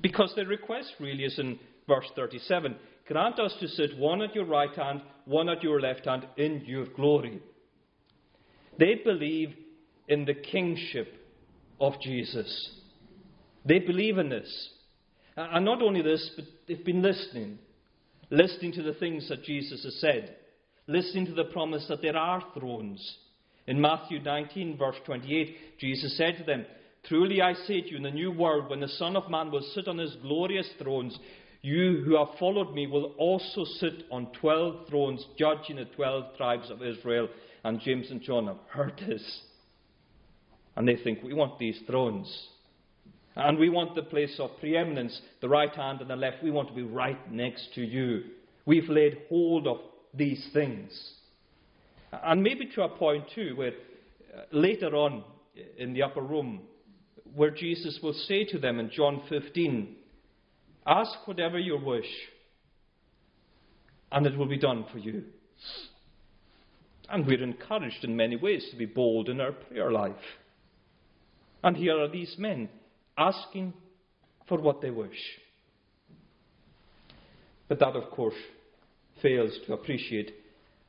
Because 0.00 0.32
their 0.36 0.46
request 0.46 0.92
really 1.00 1.24
is 1.24 1.38
in 1.38 1.58
verse 1.88 2.06
37 2.14 2.76
Grant 3.08 3.40
us 3.40 3.54
to 3.60 3.68
sit 3.68 3.98
one 3.98 4.22
at 4.22 4.34
your 4.34 4.44
right 4.44 4.74
hand, 4.74 5.02
one 5.24 5.48
at 5.48 5.62
your 5.62 5.80
left 5.80 6.06
hand, 6.06 6.26
in 6.36 6.62
your 6.64 6.86
glory. 6.86 7.40
They 8.78 8.94
believe 9.04 9.54
in 10.08 10.24
the 10.24 10.34
kingship 10.34 11.12
of 11.80 12.00
Jesus. 12.00 12.70
They 13.64 13.80
believe 13.80 14.18
in 14.18 14.28
this. 14.28 14.70
And 15.36 15.64
not 15.64 15.82
only 15.82 16.02
this, 16.02 16.30
but 16.36 16.44
they've 16.66 16.84
been 16.84 17.02
listening. 17.02 17.58
Listening 18.30 18.72
to 18.72 18.82
the 18.82 18.94
things 18.94 19.28
that 19.28 19.44
Jesus 19.44 19.82
has 19.84 20.00
said. 20.00 20.36
Listening 20.86 21.26
to 21.26 21.34
the 21.34 21.44
promise 21.44 21.86
that 21.88 22.02
there 22.02 22.16
are 22.16 22.42
thrones. 22.58 23.16
In 23.66 23.80
Matthew 23.80 24.20
19, 24.20 24.76
verse 24.76 24.96
28, 25.04 25.78
Jesus 25.78 26.16
said 26.16 26.36
to 26.38 26.44
them, 26.44 26.66
Truly 27.06 27.42
I 27.42 27.54
say 27.54 27.80
to 27.80 27.88
you, 27.88 27.96
in 27.96 28.02
the 28.04 28.10
new 28.10 28.30
world, 28.30 28.70
when 28.70 28.80
the 28.80 28.88
Son 28.88 29.16
of 29.16 29.30
Man 29.30 29.50
will 29.50 29.68
sit 29.74 29.88
on 29.88 29.98
his 29.98 30.14
glorious 30.22 30.68
thrones, 30.80 31.18
you 31.60 32.02
who 32.04 32.16
have 32.16 32.38
followed 32.38 32.74
me 32.74 32.86
will 32.86 33.14
also 33.18 33.64
sit 33.64 34.04
on 34.10 34.28
twelve 34.40 34.88
thrones, 34.88 35.24
judging 35.38 35.76
the 35.76 35.84
twelve 35.84 36.36
tribes 36.36 36.70
of 36.70 36.82
Israel. 36.82 37.28
And 37.64 37.80
James 37.80 38.10
and 38.10 38.20
John 38.20 38.46
have 38.46 38.58
heard 38.68 39.00
this. 39.06 39.40
And 40.74 40.88
they 40.88 40.96
think, 40.96 41.22
we 41.22 41.34
want 41.34 41.58
these 41.58 41.78
thrones. 41.86 42.48
And 43.36 43.58
we 43.58 43.68
want 43.68 43.94
the 43.94 44.02
place 44.02 44.36
of 44.38 44.50
preeminence, 44.58 45.20
the 45.40 45.48
right 45.48 45.74
hand 45.74 46.00
and 46.00 46.10
the 46.10 46.16
left. 46.16 46.42
We 46.42 46.50
want 46.50 46.68
to 46.68 46.74
be 46.74 46.82
right 46.82 47.30
next 47.32 47.74
to 47.74 47.82
you. 47.82 48.24
We've 48.66 48.88
laid 48.88 49.18
hold 49.28 49.66
of 49.66 49.78
these 50.14 50.48
things. 50.52 50.90
And 52.12 52.42
maybe 52.42 52.66
to 52.74 52.82
a 52.82 52.88
point, 52.88 53.24
too, 53.34 53.54
where 53.56 53.72
uh, 53.72 54.42
later 54.52 54.94
on 54.96 55.24
in 55.78 55.92
the 55.94 56.02
upper 56.02 56.20
room, 56.20 56.62
where 57.34 57.50
Jesus 57.50 57.98
will 58.02 58.12
say 58.12 58.44
to 58.44 58.58
them 58.58 58.78
in 58.78 58.90
John 58.90 59.22
15, 59.28 59.96
Ask 60.86 61.26
whatever 61.26 61.58
you 61.58 61.78
wish, 61.78 62.08
and 64.10 64.26
it 64.26 64.36
will 64.36 64.48
be 64.48 64.58
done 64.58 64.84
for 64.92 64.98
you. 64.98 65.24
And 67.08 67.26
we're 67.26 67.42
encouraged 67.42 68.04
in 68.04 68.16
many 68.16 68.36
ways 68.36 68.66
to 68.70 68.76
be 68.76 68.86
bold 68.86 69.28
in 69.28 69.40
our 69.40 69.52
prayer 69.52 69.92
life. 69.92 70.14
And 71.62 71.76
here 71.76 71.98
are 72.00 72.08
these 72.08 72.34
men 72.38 72.68
asking 73.16 73.74
for 74.48 74.58
what 74.58 74.80
they 74.80 74.90
wish. 74.90 75.18
But 77.68 77.78
that, 77.78 77.96
of 77.96 78.10
course, 78.10 78.34
fails 79.20 79.52
to 79.66 79.72
appreciate 79.72 80.34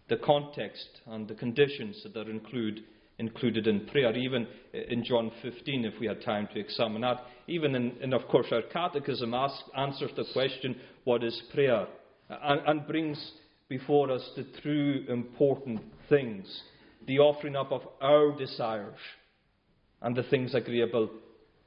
the 0.10 0.18
context 0.18 0.88
and 1.06 1.28
the 1.28 1.36
conditions 1.36 2.04
that 2.04 2.18
are 2.18 2.30
include, 2.30 2.84
included 3.20 3.68
in 3.68 3.86
prayer. 3.88 4.16
Even 4.16 4.48
in 4.74 5.04
John 5.04 5.32
15, 5.42 5.86
if 5.86 6.00
we 6.00 6.08
had 6.08 6.24
time 6.24 6.48
to 6.54 6.60
examine 6.60 7.02
that, 7.02 7.26
even 7.48 7.76
in, 7.76 7.92
in 8.02 8.14
of 8.14 8.28
course, 8.28 8.48
our 8.52 8.62
catechism 8.62 9.34
answers 9.34 10.12
the 10.16 10.26
question, 10.34 10.76
What 11.04 11.24
is 11.24 11.42
prayer? 11.54 11.88
and, 12.30 12.62
and 12.66 12.88
brings 12.88 13.32
before 13.70 14.12
us 14.12 14.28
the 14.36 14.46
true 14.62 15.06
important 15.10 15.82
things 16.10 16.62
the 17.06 17.20
offering 17.20 17.56
up 17.56 17.72
of 17.72 17.82
our 18.02 18.38
desires 18.38 18.98
and 20.02 20.16
the 20.16 20.24
things 20.24 20.56
agreeable 20.56 21.10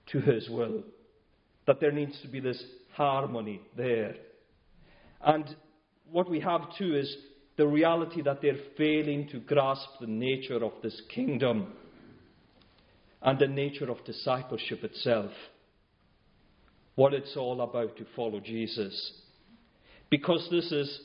to 0.06 0.20
His 0.20 0.48
will. 0.48 0.82
That 1.66 1.80
there 1.80 1.92
needs 1.92 2.18
to 2.22 2.28
be 2.28 2.40
this 2.40 2.62
harmony 2.94 3.60
there. 3.76 4.14
And 5.20 5.44
what 6.10 6.30
we 6.30 6.40
have 6.40 6.62
too 6.78 6.96
is 6.96 7.14
the 7.56 7.66
reality 7.66 8.22
that 8.22 8.42
they're 8.42 8.58
failing 8.76 9.28
to 9.28 9.40
grasp 9.40 9.88
the 10.00 10.06
nature 10.06 10.62
of 10.62 10.72
this 10.82 11.00
kingdom 11.14 11.72
and 13.22 13.38
the 13.38 13.46
nature 13.46 13.90
of 13.90 14.04
discipleship 14.04 14.84
itself. 14.84 15.30
What 16.94 17.14
it's 17.14 17.36
all 17.36 17.60
about 17.62 17.96
to 17.96 18.06
follow 18.14 18.40
Jesus. 18.40 19.12
Because 20.10 20.46
this 20.50 20.70
is 20.70 21.00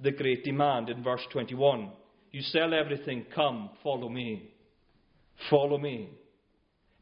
the 0.00 0.12
great 0.12 0.44
demand 0.44 0.88
in 0.88 1.02
verse 1.02 1.22
21. 1.32 1.90
You 2.30 2.42
sell 2.42 2.74
everything, 2.74 3.26
come, 3.34 3.70
follow 3.82 4.08
me. 4.08 4.50
Follow 5.50 5.78
me. 5.78 6.10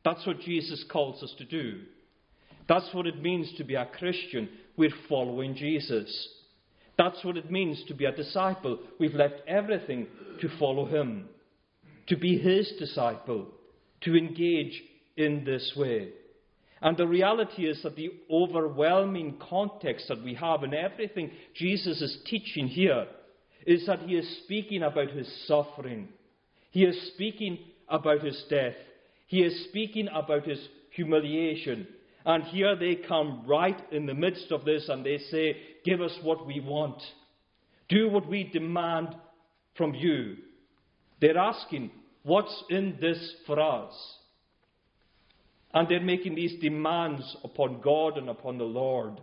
That's 0.05 0.27
what 0.27 0.41
Jesus 0.41 0.85
calls 0.91 1.23
us 1.23 1.35
to 1.39 1.45
do. 1.45 1.81
That's 2.69 2.89
what 2.93 3.07
it 3.07 3.21
means 3.21 3.53
to 3.59 3.65
be 3.65 3.75
a 3.75 3.87
Christian. 3.87 4.49
We're 4.77 4.91
following 5.09 5.55
Jesus. 5.55 6.29
That's 7.03 7.25
what 7.25 7.37
it 7.37 7.51
means 7.51 7.83
to 7.89 7.95
be 7.95 8.05
a 8.05 8.15
disciple. 8.15 8.79
We've 9.01 9.15
left 9.15 9.41
everything 9.49 10.07
to 10.41 10.49
follow 10.61 10.85
him, 10.85 11.29
to 12.07 12.17
be 12.17 12.39
his 12.39 12.73
disciple, 12.79 13.49
to 14.03 14.17
engage 14.17 14.81
in 15.17 15.45
this 15.45 15.73
way. 15.77 16.11
And 16.81 16.97
the 16.97 17.09
reality 17.09 17.67
is 17.67 17.83
that 17.83 17.97
the 17.97 18.13
overwhelming 18.31 19.41
context 19.49 20.07
that 20.09 20.23
we 20.23 20.35
have 20.35 20.63
in 20.63 20.75
everything 20.75 21.33
Jesus 21.57 22.01
is 22.01 22.19
teaching 22.25 22.69
here 22.69 23.09
is 23.67 23.85
that 23.87 24.03
he 24.03 24.15
is 24.15 24.43
speaking 24.45 24.85
about 24.85 25.11
his 25.11 25.29
suffering. 25.49 26.09
He 26.71 26.85
is 26.85 27.11
speaking 27.15 27.59
about 27.89 28.23
his 28.23 28.45
death. 28.49 28.77
He 29.27 29.41
is 29.41 29.65
speaking 29.65 30.07
about 30.15 30.47
his 30.47 30.61
humiliation. 30.91 31.89
And 32.25 32.45
here 32.45 32.77
they 32.77 32.95
come 32.95 33.43
right 33.45 33.81
in 33.91 34.07
the 34.07 34.15
midst 34.15 34.53
of 34.53 34.65
this 34.65 34.89
and 34.89 35.05
they 35.05 35.19
say, 35.19 35.57
Give 35.85 36.01
us 36.01 36.17
what 36.23 36.47
we 36.47 36.61
want. 36.61 37.03
Do 37.89 38.09
what 38.09 38.29
we 38.29 38.45
demand 38.45 39.15
from 39.77 39.95
you. 39.95 40.37
They're 41.21 41.39
asking, 41.39 41.91
What's 42.25 42.65
in 42.71 42.99
this 43.01 43.35
for 43.47 43.59
us? 43.59 43.93
And 45.75 45.89
they're 45.89 46.01
making 46.01 46.35
these 46.35 46.61
demands 46.61 47.37
upon 47.43 47.81
God 47.81 48.19
and 48.19 48.29
upon 48.29 48.59
the 48.59 48.65
Lord. 48.65 49.21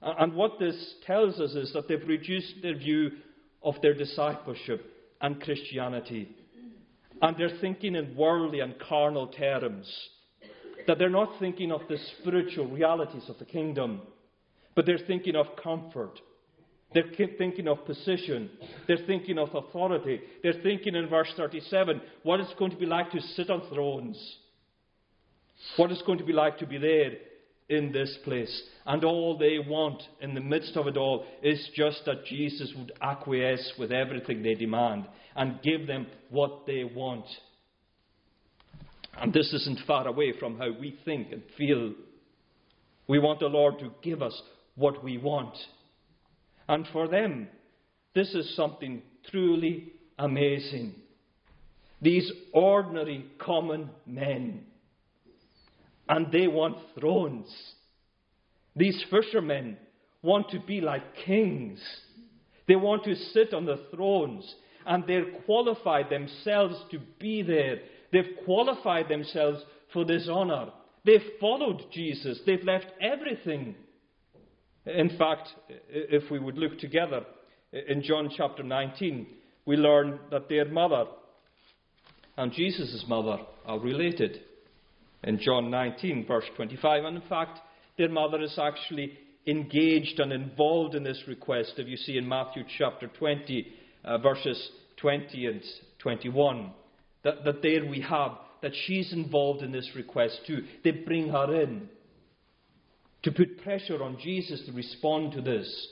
And 0.00 0.34
what 0.34 0.58
this 0.58 0.94
tells 1.06 1.38
us 1.38 1.52
is 1.52 1.72
that 1.74 1.86
they've 1.86 2.08
reduced 2.08 2.54
their 2.62 2.76
view 2.76 3.10
of 3.62 3.74
their 3.82 3.94
discipleship 3.94 4.84
and 5.20 5.40
Christianity. 5.40 6.28
And 7.20 7.36
they're 7.36 7.58
thinking 7.60 7.94
in 7.94 8.16
worldly 8.16 8.60
and 8.60 8.74
carnal 8.80 9.28
terms. 9.28 9.86
That 10.88 10.98
they're 10.98 11.08
not 11.08 11.38
thinking 11.38 11.70
of 11.70 11.82
the 11.88 11.98
spiritual 12.18 12.66
realities 12.66 13.22
of 13.28 13.38
the 13.38 13.44
kingdom, 13.44 14.00
but 14.74 14.86
they're 14.86 14.98
thinking 15.06 15.36
of 15.36 15.46
comfort. 15.62 16.20
They're 16.94 17.04
thinking 17.38 17.68
of 17.68 17.84
position. 17.86 18.50
They're 18.86 19.06
thinking 19.06 19.38
of 19.38 19.54
authority. 19.54 20.20
They're 20.42 20.62
thinking 20.62 20.94
in 20.94 21.08
verse 21.08 21.32
37 21.36 22.00
what 22.22 22.40
it's 22.40 22.54
going 22.58 22.70
to 22.70 22.76
be 22.76 22.86
like 22.86 23.10
to 23.12 23.20
sit 23.20 23.50
on 23.50 23.62
thrones. 23.72 24.36
What 25.76 25.90
it's 25.90 26.02
going 26.02 26.18
to 26.18 26.24
be 26.24 26.32
like 26.32 26.58
to 26.58 26.66
be 26.66 26.78
there 26.78 27.12
in 27.68 27.92
this 27.92 28.18
place. 28.24 28.62
And 28.84 29.04
all 29.04 29.38
they 29.38 29.58
want 29.58 30.02
in 30.20 30.34
the 30.34 30.40
midst 30.40 30.76
of 30.76 30.86
it 30.86 30.96
all 30.96 31.24
is 31.42 31.70
just 31.74 32.02
that 32.04 32.26
Jesus 32.26 32.72
would 32.76 32.92
acquiesce 33.00 33.72
with 33.78 33.92
everything 33.92 34.42
they 34.42 34.54
demand 34.54 35.06
and 35.34 35.62
give 35.62 35.86
them 35.86 36.06
what 36.30 36.66
they 36.66 36.84
want. 36.84 37.24
And 39.16 39.32
this 39.32 39.52
isn't 39.52 39.80
far 39.86 40.06
away 40.06 40.34
from 40.38 40.58
how 40.58 40.70
we 40.78 40.98
think 41.04 41.32
and 41.32 41.42
feel. 41.56 41.94
We 43.08 43.18
want 43.18 43.40
the 43.40 43.46
Lord 43.46 43.78
to 43.78 43.92
give 44.02 44.22
us 44.22 44.40
what 44.74 45.02
we 45.02 45.18
want. 45.18 45.56
And 46.68 46.86
for 46.92 47.08
them, 47.08 47.48
this 48.14 48.34
is 48.34 48.54
something 48.56 49.02
truly 49.30 49.92
amazing. 50.18 50.94
These 52.00 52.30
ordinary, 52.52 53.26
common 53.38 53.90
men. 54.06 54.64
And 56.08 56.32
they 56.32 56.46
want 56.48 56.78
thrones. 56.98 57.46
These 58.74 59.04
fishermen 59.10 59.76
want 60.22 60.50
to 60.50 60.60
be 60.60 60.80
like 60.80 61.16
kings. 61.24 61.80
They 62.66 62.76
want 62.76 63.04
to 63.04 63.14
sit 63.14 63.52
on 63.54 63.66
the 63.66 63.86
thrones, 63.94 64.54
and 64.86 65.04
they've 65.06 65.34
qualified 65.46 66.10
themselves 66.10 66.76
to 66.90 66.98
be 67.18 67.42
there. 67.42 67.80
They've 68.12 68.36
qualified 68.44 69.08
themselves 69.08 69.62
for 69.92 70.04
this 70.04 70.28
honor. 70.30 70.70
They've 71.04 71.20
followed 71.40 71.82
Jesus. 71.92 72.40
They've 72.46 72.62
left 72.62 72.86
everything. 73.00 73.74
In 74.86 75.16
fact, 75.16 75.48
if 75.88 76.30
we 76.30 76.38
would 76.38 76.58
look 76.58 76.78
together 76.78 77.24
in 77.72 78.02
John 78.02 78.30
chapter 78.36 78.62
19, 78.62 79.26
we 79.64 79.76
learn 79.76 80.18
that 80.30 80.48
their 80.48 80.64
mother 80.64 81.04
and 82.36 82.52
Jesus' 82.52 83.04
mother 83.06 83.38
are 83.66 83.78
related. 83.78 84.40
In 85.22 85.38
John 85.38 85.70
19, 85.70 86.26
verse 86.26 86.44
25, 86.56 87.04
and 87.04 87.16
in 87.22 87.28
fact, 87.28 87.60
their 87.96 88.08
mother 88.08 88.40
is 88.40 88.58
actually 88.58 89.16
engaged 89.46 90.18
and 90.18 90.32
involved 90.32 90.96
in 90.96 91.04
this 91.04 91.22
request, 91.28 91.74
if 91.76 91.86
you 91.86 91.96
see 91.96 92.16
in 92.16 92.28
Matthew 92.28 92.64
chapter 92.78 93.06
20, 93.06 93.66
uh, 94.04 94.18
verses 94.18 94.70
20 94.96 95.46
and 95.46 95.62
21. 96.00 96.72
That, 97.22 97.44
that 97.44 97.62
there 97.62 97.84
we 97.84 98.00
have 98.00 98.32
that 98.62 98.72
she's 98.86 99.12
involved 99.12 99.62
in 99.62 99.72
this 99.72 99.90
request 99.94 100.40
too. 100.46 100.64
They 100.82 100.92
bring 100.92 101.28
her 101.28 101.62
in 101.62 101.88
to 103.22 103.32
put 103.32 103.62
pressure 103.62 104.02
on 104.02 104.18
Jesus 104.20 104.62
to 104.66 104.72
respond 104.72 105.32
to 105.32 105.40
this. 105.40 105.88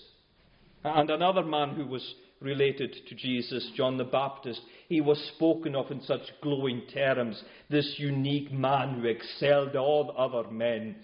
And 0.85 1.11
another 1.11 1.45
man 1.45 1.71
who 1.75 1.87
was 1.87 2.15
related 2.41 2.95
to 3.09 3.15
Jesus, 3.15 3.71
John 3.77 3.99
the 3.99 4.05
Baptist, 4.05 4.61
he 4.89 5.01
was 5.01 5.19
spoken 5.37 5.75
of 5.75 5.91
in 5.91 6.01
such 6.03 6.23
glowing 6.43 6.83
terms, 6.93 7.43
this 7.69 7.97
unique 7.99 8.51
man 8.51 9.01
who 9.01 9.07
excelled 9.07 9.77
all 9.77 10.15
other 10.17 10.51
men. 10.51 10.97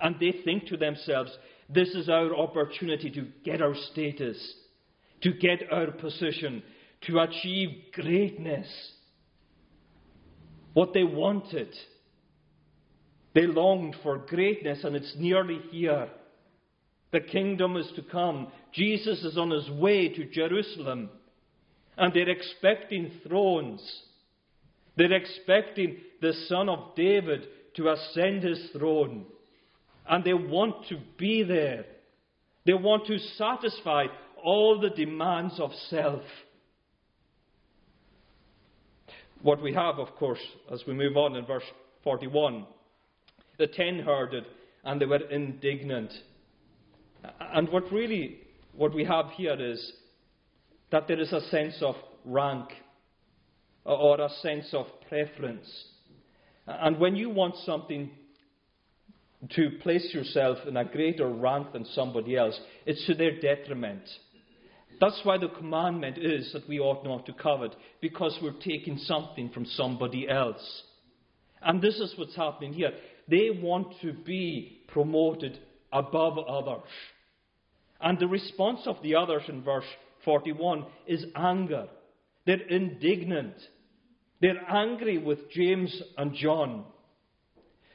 And 0.00 0.16
they 0.20 0.34
think 0.44 0.66
to 0.66 0.76
themselves, 0.76 1.36
this 1.68 1.88
is 1.94 2.08
our 2.08 2.36
opportunity 2.36 3.10
to 3.10 3.26
get 3.44 3.62
our 3.62 3.74
status, 3.92 4.54
to 5.22 5.32
get 5.32 5.72
our 5.72 5.90
position, 5.90 6.62
to 7.06 7.20
achieve 7.20 7.70
greatness. 7.92 8.68
What 10.74 10.92
they 10.92 11.04
wanted. 11.04 11.74
They 13.36 13.46
longed 13.46 13.94
for 14.02 14.18
greatness, 14.18 14.82
and 14.82 14.96
it's 14.96 15.14
nearly 15.16 15.60
here. 15.70 16.08
The 17.12 17.20
kingdom 17.20 17.76
is 17.76 17.88
to 17.94 18.02
come. 18.02 18.48
Jesus 18.72 19.22
is 19.22 19.38
on 19.38 19.50
his 19.50 19.70
way 19.70 20.08
to 20.08 20.24
Jerusalem, 20.24 21.10
and 21.96 22.12
they're 22.12 22.28
expecting 22.28 23.12
thrones. 23.28 23.80
They're 24.96 25.12
expecting 25.12 25.98
the 26.20 26.32
Son 26.48 26.68
of 26.68 26.96
David 26.96 27.46
to 27.76 27.92
ascend 27.92 28.42
his 28.42 28.70
throne 28.76 29.26
and 30.08 30.24
they 30.24 30.34
want 30.34 30.86
to 30.88 30.98
be 31.18 31.42
there. 31.42 31.84
They 32.64 32.74
want 32.74 33.06
to 33.06 33.18
satisfy 33.18 34.06
all 34.42 34.80
the 34.80 34.90
demands 34.90 35.58
of 35.60 35.70
self. 35.88 36.22
What 39.42 39.62
we 39.62 39.72
have, 39.74 39.98
of 39.98 40.14
course, 40.16 40.40
as 40.72 40.82
we 40.86 40.94
move 40.94 41.16
on 41.16 41.36
in 41.36 41.44
verse 41.44 41.64
41, 42.04 42.66
the 43.58 43.66
ten 43.66 44.00
heard 44.00 44.34
it 44.34 44.44
and 44.84 45.00
they 45.00 45.06
were 45.06 45.28
indignant. 45.30 46.12
And 47.40 47.68
what 47.70 47.90
really, 47.90 48.38
what 48.72 48.94
we 48.94 49.04
have 49.04 49.30
here 49.36 49.56
is 49.58 49.92
that 50.90 51.08
there 51.08 51.20
is 51.20 51.32
a 51.32 51.40
sense 51.48 51.76
of 51.80 51.96
rank 52.24 52.68
or 53.84 54.20
a 54.20 54.28
sense 54.42 54.68
of 54.72 54.86
preference. 55.08 55.68
And 56.66 56.98
when 56.98 57.16
you 57.16 57.30
want 57.30 57.54
something 57.64 58.10
to 59.54 59.70
place 59.82 60.12
yourself 60.12 60.58
in 60.66 60.76
a 60.76 60.84
greater 60.84 61.28
rank 61.28 61.72
than 61.72 61.84
somebody 61.84 62.36
else, 62.36 62.58
it's 62.84 63.04
to 63.06 63.14
their 63.14 63.40
detriment. 63.40 64.02
That's 65.00 65.20
why 65.24 65.38
the 65.38 65.48
commandment 65.48 66.18
is 66.18 66.52
that 66.52 66.68
we 66.68 66.80
ought 66.80 67.04
not 67.04 67.26
to 67.26 67.32
covet, 67.32 67.74
because 68.00 68.38
we're 68.42 68.58
taking 68.64 68.98
something 68.98 69.50
from 69.50 69.66
somebody 69.66 70.28
else. 70.28 70.82
And 71.62 71.82
this 71.82 71.96
is 71.96 72.14
what's 72.16 72.34
happening 72.34 72.72
here. 72.72 72.92
They 73.28 73.50
want 73.50 73.94
to 74.02 74.12
be 74.12 74.82
promoted 74.88 75.58
above 75.92 76.38
others. 76.38 76.88
And 78.00 78.18
the 78.18 78.28
response 78.28 78.80
of 78.86 78.96
the 79.02 79.14
others 79.14 79.42
in 79.48 79.62
verse 79.62 79.84
41 80.24 80.84
is 81.06 81.24
anger. 81.34 81.88
They're 82.44 82.60
indignant. 82.60 83.54
They're 84.40 84.70
angry 84.70 85.18
with 85.18 85.50
James 85.50 86.02
and 86.16 86.34
John. 86.34 86.84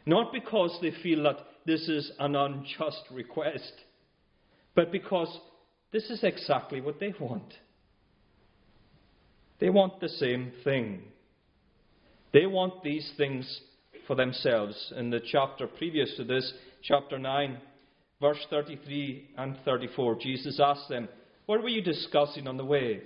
Not 0.05 0.33
because 0.33 0.77
they 0.81 0.91
feel 1.03 1.23
that 1.23 1.37
this 1.65 1.87
is 1.87 2.11
an 2.19 2.35
unjust 2.35 3.03
request, 3.11 3.73
but 4.75 4.91
because 4.91 5.39
this 5.91 6.09
is 6.09 6.23
exactly 6.23 6.81
what 6.81 6.99
they 6.99 7.13
want. 7.19 7.53
They 9.59 9.69
want 9.69 9.99
the 9.99 10.09
same 10.09 10.51
thing. 10.63 11.03
They 12.33 12.47
want 12.47 12.81
these 12.81 13.11
things 13.15 13.61
for 14.07 14.15
themselves. 14.15 14.93
In 14.95 15.09
the 15.09 15.21
chapter 15.31 15.67
previous 15.67 16.15
to 16.17 16.23
this, 16.23 16.51
chapter 16.83 17.17
9, 17.17 17.57
verse 18.19 18.45
33 18.49 19.29
and 19.37 19.57
34, 19.65 20.15
Jesus 20.19 20.59
asked 20.63 20.89
them, 20.89 21.07
What 21.45 21.63
were 21.63 21.69
you 21.69 21.81
discussing 21.81 22.47
on 22.47 22.57
the 22.57 22.65
way? 22.65 23.01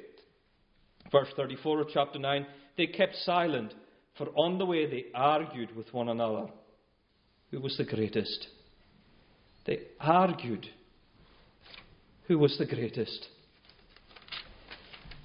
Verse 1.11 1.29
34 1.35 1.81
of 1.81 1.87
chapter 1.93 2.19
9, 2.19 2.45
they 2.77 2.87
kept 2.87 3.15
silent, 3.17 3.73
for 4.17 4.27
on 4.35 4.57
the 4.57 4.65
way 4.65 4.89
they 4.89 5.05
argued 5.13 5.75
with 5.75 5.93
one 5.93 6.09
another 6.09 6.47
who 7.51 7.59
was 7.59 7.77
the 7.77 7.85
greatest. 7.85 8.47
They 9.65 9.79
argued 9.99 10.67
who 12.27 12.39
was 12.39 12.57
the 12.57 12.65
greatest. 12.65 13.27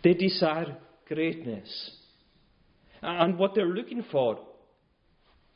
They 0.03 0.15
desire 0.15 0.77
greatness. 1.09 1.91
And 3.03 3.39
what 3.39 3.55
they're 3.55 3.67
looking 3.67 4.05
for 4.11 4.39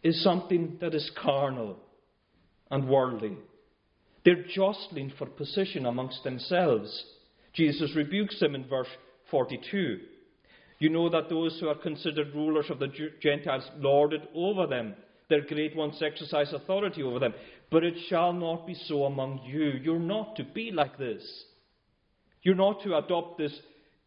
is 0.04 0.22
something 0.22 0.76
that 0.80 0.94
is 0.94 1.10
carnal 1.20 1.76
and 2.70 2.88
worldly. 2.88 3.36
They're 4.24 4.44
jostling 4.54 5.12
for 5.18 5.26
position 5.26 5.86
amongst 5.86 6.22
themselves. 6.22 7.04
Jesus 7.52 7.90
rebukes 7.96 8.38
them 8.38 8.54
in 8.54 8.68
verse 8.68 8.88
42. 9.32 9.98
You 10.78 10.88
know 10.88 11.08
that 11.08 11.28
those 11.28 11.58
who 11.58 11.68
are 11.68 11.74
considered 11.74 12.34
rulers 12.34 12.66
of 12.70 12.78
the 12.78 12.92
Gentiles 13.20 13.68
lord 13.78 14.12
it 14.12 14.28
over 14.34 14.66
them 14.66 14.94
their 15.28 15.42
great 15.42 15.74
ones 15.74 16.02
exercise 16.02 16.52
authority 16.52 17.02
over 17.02 17.18
them. 17.18 17.34
But 17.70 17.84
it 17.84 17.94
shall 18.08 18.32
not 18.32 18.66
be 18.66 18.74
so 18.74 19.04
among 19.04 19.40
you. 19.44 19.72
You're 19.82 19.98
not 19.98 20.36
to 20.36 20.44
be 20.44 20.70
like 20.70 20.98
this. 20.98 21.22
You're 22.42 22.54
not 22.54 22.82
to 22.82 22.96
adopt 22.96 23.38
this 23.38 23.58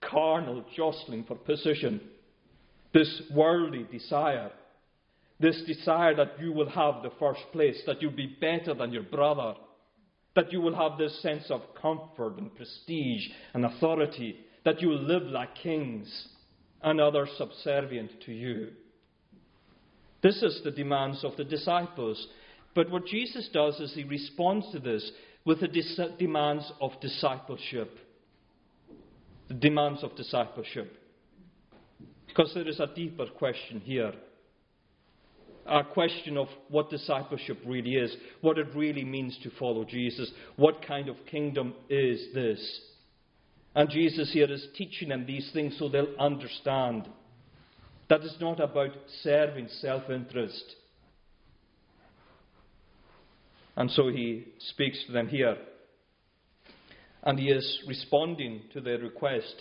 carnal 0.01 0.63
jostling 0.75 1.23
for 1.23 1.35
position, 1.35 2.01
this 2.93 3.23
worldly 3.33 3.85
desire, 3.91 4.51
this 5.39 5.61
desire 5.67 6.15
that 6.15 6.39
you 6.39 6.51
will 6.51 6.69
have 6.69 7.03
the 7.03 7.11
first 7.19 7.41
place, 7.51 7.81
that 7.85 8.01
you'll 8.01 8.11
be 8.11 8.37
better 8.41 8.73
than 8.73 8.91
your 8.91 9.03
brother, 9.03 9.53
that 10.35 10.51
you 10.51 10.61
will 10.61 10.75
have 10.75 10.97
this 10.97 11.21
sense 11.21 11.45
of 11.49 11.61
comfort 11.79 12.37
and 12.37 12.55
prestige 12.55 13.27
and 13.53 13.65
authority, 13.65 14.37
that 14.65 14.81
you 14.81 14.89
will 14.89 15.03
live 15.03 15.23
like 15.23 15.55
kings 15.55 16.27
and 16.81 16.99
others 16.99 17.29
subservient 17.37 18.11
to 18.25 18.31
you. 18.31 18.69
This 20.23 20.41
is 20.41 20.61
the 20.63 20.71
demands 20.71 21.23
of 21.23 21.37
the 21.37 21.43
disciples. 21.43 22.27
But 22.73 22.89
what 22.89 23.05
Jesus 23.05 23.49
does 23.53 23.79
is 23.79 23.93
he 23.93 24.03
responds 24.03 24.71
to 24.71 24.79
this 24.79 25.11
with 25.45 25.61
the 25.61 25.67
dis- 25.67 25.99
demands 26.19 26.71
of 26.81 26.99
discipleship. 26.99 27.97
The 29.47 29.53
demands 29.53 30.03
of 30.03 30.15
discipleship. 30.15 30.97
Because 32.27 32.51
there 32.53 32.67
is 32.67 32.79
a 32.79 32.93
deeper 32.93 33.27
question 33.27 33.79
here. 33.79 34.13
A 35.67 35.83
question 35.83 36.37
of 36.37 36.47
what 36.69 36.89
discipleship 36.89 37.59
really 37.65 37.95
is, 37.95 38.15
what 38.41 38.57
it 38.57 38.67
really 38.73 39.03
means 39.03 39.37
to 39.43 39.51
follow 39.59 39.83
Jesus. 39.83 40.31
What 40.55 40.85
kind 40.85 41.09
of 41.09 41.17
kingdom 41.29 41.73
is 41.89 42.33
this? 42.33 42.81
And 43.75 43.89
Jesus 43.89 44.31
here 44.31 44.51
is 44.51 44.65
teaching 44.75 45.09
them 45.09 45.25
these 45.25 45.49
things 45.53 45.75
so 45.77 45.89
they'll 45.89 46.15
understand 46.19 47.07
that 48.09 48.21
it's 48.21 48.39
not 48.39 48.59
about 48.59 48.91
serving 49.21 49.67
self 49.81 50.09
interest. 50.09 50.75
And 53.75 53.91
so 53.91 54.07
he 54.07 54.45
speaks 54.57 55.03
to 55.05 55.11
them 55.11 55.27
here. 55.27 55.57
And 57.23 57.37
he 57.37 57.49
is 57.49 57.83
responding 57.87 58.63
to 58.73 58.81
their 58.81 58.97
request 58.97 59.53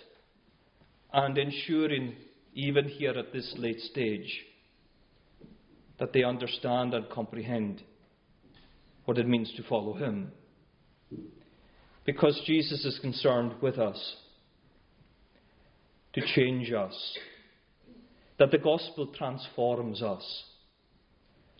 and 1.13 1.37
ensuring, 1.37 2.15
even 2.55 2.89
here 2.89 3.11
at 3.11 3.33
this 3.33 3.55
late 3.59 3.81
stage, 3.81 4.45
that 5.99 6.13
they 6.13 6.23
understand 6.23 6.95
and 6.95 7.09
comprehend 7.11 7.83
what 9.05 9.19
it 9.19 9.29
means 9.29 9.53
to 9.57 9.63
follow 9.65 9.95
him. 9.95 10.33
Because 12.05 12.41
Jesus 12.47 12.85
is 12.85 12.99
concerned 13.01 13.55
with 13.61 13.79
us 13.79 14.17
to 16.15 16.23
change 16.35 16.73
us, 16.73 17.19
that 18.39 18.51
the 18.51 18.59
gospel 18.59 19.09
transforms 19.17 20.03
us, 20.03 20.45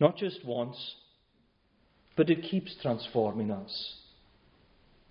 not 0.01 0.17
just 0.17 0.45
once 0.45 0.77
but 2.17 2.31
it 2.31 2.43
keeps 2.51 2.75
transforming 2.81 3.51
us. 3.51 3.95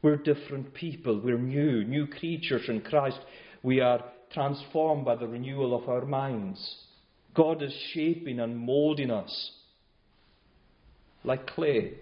We're 0.02 0.18
different 0.18 0.74
people. 0.74 1.22
We're 1.24 1.38
new, 1.38 1.84
new 1.84 2.08
creatures 2.08 2.64
in 2.68 2.82
Christ. 2.82 3.20
We 3.64 3.80
are 3.80 4.04
transformed 4.34 5.06
by 5.06 5.16
the 5.16 5.28
renewal 5.28 5.76
of 5.76 5.88
our 5.88 6.06
minds. 6.06 6.60
God 7.36 7.62
is 7.62 7.74
shaping 7.93 8.39
and 8.39 8.58
molding 8.58 9.12
us 9.12 9.52
like 11.26 11.48
clay, 11.48 11.93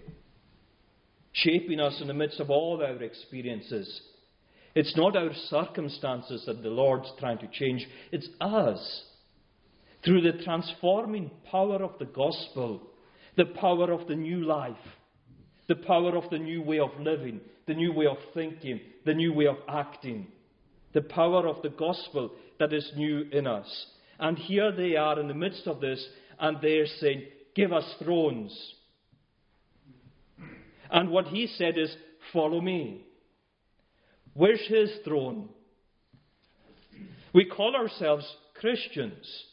shaping 1.32 1.80
us 1.80 1.98
in 2.00 2.08
the 2.08 2.14
midst 2.14 2.40
of 2.40 2.50
all 2.50 2.82
our 2.82 3.02
experiences. 3.02 4.00
It's 4.74 4.96
not 4.96 5.16
our 5.16 5.32
circumstances 5.48 6.44
that 6.46 6.62
the 6.62 6.68
Lord's 6.68 7.10
trying 7.18 7.38
to 7.38 7.48
change, 7.48 7.86
it's 8.12 8.28
us. 8.40 9.02
Through 10.04 10.20
the 10.20 10.44
transforming 10.44 11.30
power 11.50 11.82
of 11.82 11.98
the 11.98 12.04
gospel, 12.04 12.82
the 13.36 13.46
power 13.46 13.90
of 13.90 14.06
the 14.06 14.16
new 14.16 14.44
life, 14.44 14.76
the 15.66 15.76
power 15.76 16.16
of 16.16 16.28
the 16.30 16.38
new 16.38 16.62
way 16.62 16.78
of 16.78 16.90
living, 17.00 17.40
the 17.66 17.74
new 17.74 17.92
way 17.92 18.06
of 18.06 18.18
thinking, 18.34 18.80
the 19.06 19.14
new 19.14 19.32
way 19.32 19.46
of 19.46 19.56
acting, 19.68 20.26
the 20.92 21.00
power 21.00 21.48
of 21.48 21.62
the 21.62 21.70
gospel 21.70 22.32
that 22.58 22.72
is 22.72 22.92
new 22.96 23.22
in 23.32 23.46
us. 23.46 23.86
And 24.18 24.38
here 24.38 24.72
they 24.72 24.96
are 24.96 25.18
in 25.18 25.28
the 25.28 25.34
midst 25.34 25.66
of 25.66 25.80
this, 25.80 26.04
and 26.38 26.58
they're 26.60 26.86
saying, 26.86 27.24
Give 27.54 27.72
us 27.72 27.84
thrones. 28.02 28.74
And 30.90 31.10
what 31.10 31.26
he 31.26 31.46
said 31.46 31.78
is, 31.78 31.94
Follow 32.32 32.60
me. 32.60 33.04
Where's 34.34 34.66
his 34.66 34.90
throne? 35.04 35.48
We 37.32 37.44
call 37.44 37.76
ourselves 37.76 38.26
Christians. 38.60 39.44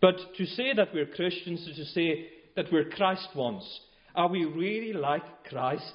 But 0.00 0.16
to 0.36 0.46
say 0.46 0.74
that 0.74 0.94
we're 0.94 1.06
Christians 1.06 1.66
is 1.66 1.76
to 1.76 1.84
say 1.86 2.28
that 2.56 2.66
we're 2.72 2.90
Christ 2.90 3.28
ones. 3.34 3.80
Are 4.14 4.28
we 4.28 4.44
really 4.44 4.92
like 4.92 5.44
Christ? 5.48 5.94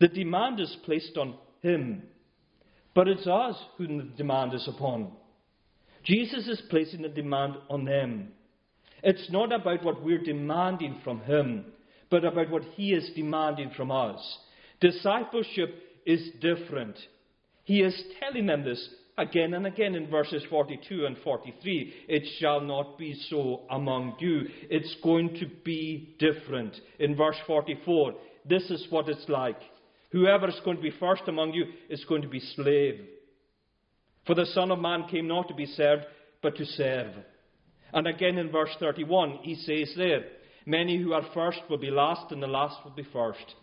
The 0.00 0.08
demand 0.08 0.60
is 0.60 0.76
placed 0.84 1.16
on 1.16 1.36
Him, 1.62 2.02
but 2.94 3.08
it's 3.08 3.26
us 3.26 3.56
whom 3.78 3.98
the 3.98 4.04
demand 4.16 4.52
is 4.52 4.66
upon. 4.66 5.12
Jesus 6.04 6.48
is 6.48 6.62
placing 6.70 7.04
a 7.04 7.08
demand 7.08 7.54
on 7.70 7.84
them. 7.84 8.28
It's 9.02 9.30
not 9.30 9.52
about 9.52 9.84
what 9.84 10.02
we're 10.02 10.22
demanding 10.22 11.00
from 11.04 11.20
Him, 11.20 11.66
but 12.10 12.24
about 12.24 12.50
what 12.50 12.62
He 12.74 12.92
is 12.92 13.10
demanding 13.14 13.70
from 13.76 13.90
us. 13.90 14.38
Discipleship 14.80 15.74
is 16.06 16.30
different. 16.40 16.96
He 17.64 17.80
is 17.80 18.00
telling 18.20 18.46
them 18.46 18.64
this 18.64 18.88
again 19.18 19.54
and 19.54 19.66
again 19.66 19.94
in 19.94 20.10
verses 20.10 20.42
42 20.50 21.06
and 21.06 21.16
43. 21.22 21.94
It 22.08 22.22
shall 22.38 22.60
not 22.60 22.98
be 22.98 23.14
so 23.28 23.62
among 23.70 24.16
you. 24.18 24.42
It's 24.70 24.96
going 25.02 25.34
to 25.40 25.46
be 25.64 26.16
different. 26.18 26.74
In 26.98 27.16
verse 27.16 27.36
44, 27.46 28.14
this 28.48 28.64
is 28.70 28.86
what 28.90 29.08
it's 29.08 29.28
like. 29.28 29.60
Whoever 30.10 30.48
is 30.48 30.60
going 30.64 30.76
to 30.76 30.82
be 30.82 30.92
first 30.98 31.22
among 31.26 31.52
you 31.52 31.64
is 31.88 32.04
going 32.08 32.22
to 32.22 32.28
be 32.28 32.40
slave. 32.40 33.00
For 34.26 34.34
the 34.34 34.46
Son 34.46 34.70
of 34.70 34.78
Man 34.78 35.08
came 35.10 35.26
not 35.28 35.48
to 35.48 35.54
be 35.54 35.66
served, 35.66 36.04
but 36.42 36.56
to 36.56 36.64
serve. 36.64 37.12
And 37.92 38.06
again 38.06 38.38
in 38.38 38.50
verse 38.50 38.74
31, 38.78 39.38
he 39.42 39.54
says 39.54 39.92
there, 39.96 40.24
Many 40.64 41.00
who 41.00 41.12
are 41.12 41.26
first 41.34 41.58
will 41.68 41.78
be 41.78 41.90
last, 41.90 42.30
and 42.30 42.42
the 42.42 42.46
last 42.46 42.76
will 42.84 42.92
be 42.92 43.06
first. 43.12 43.54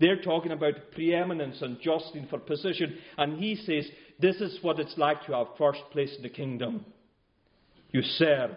They're 0.00 0.22
talking 0.22 0.52
about 0.52 0.92
preeminence 0.92 1.60
and 1.60 1.80
jostling 1.80 2.26
for 2.28 2.38
position. 2.38 2.98
And 3.16 3.38
he 3.38 3.56
says, 3.56 3.90
This 4.20 4.36
is 4.36 4.58
what 4.62 4.78
it's 4.78 4.96
like 4.96 5.24
to 5.26 5.32
have 5.32 5.48
first 5.58 5.80
place 5.92 6.14
in 6.16 6.22
the 6.22 6.28
kingdom. 6.28 6.84
You 7.90 8.02
serve, 8.02 8.50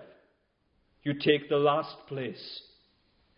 you 1.04 1.14
take 1.14 1.50
the 1.50 1.58
last 1.58 1.96
place. 2.08 2.62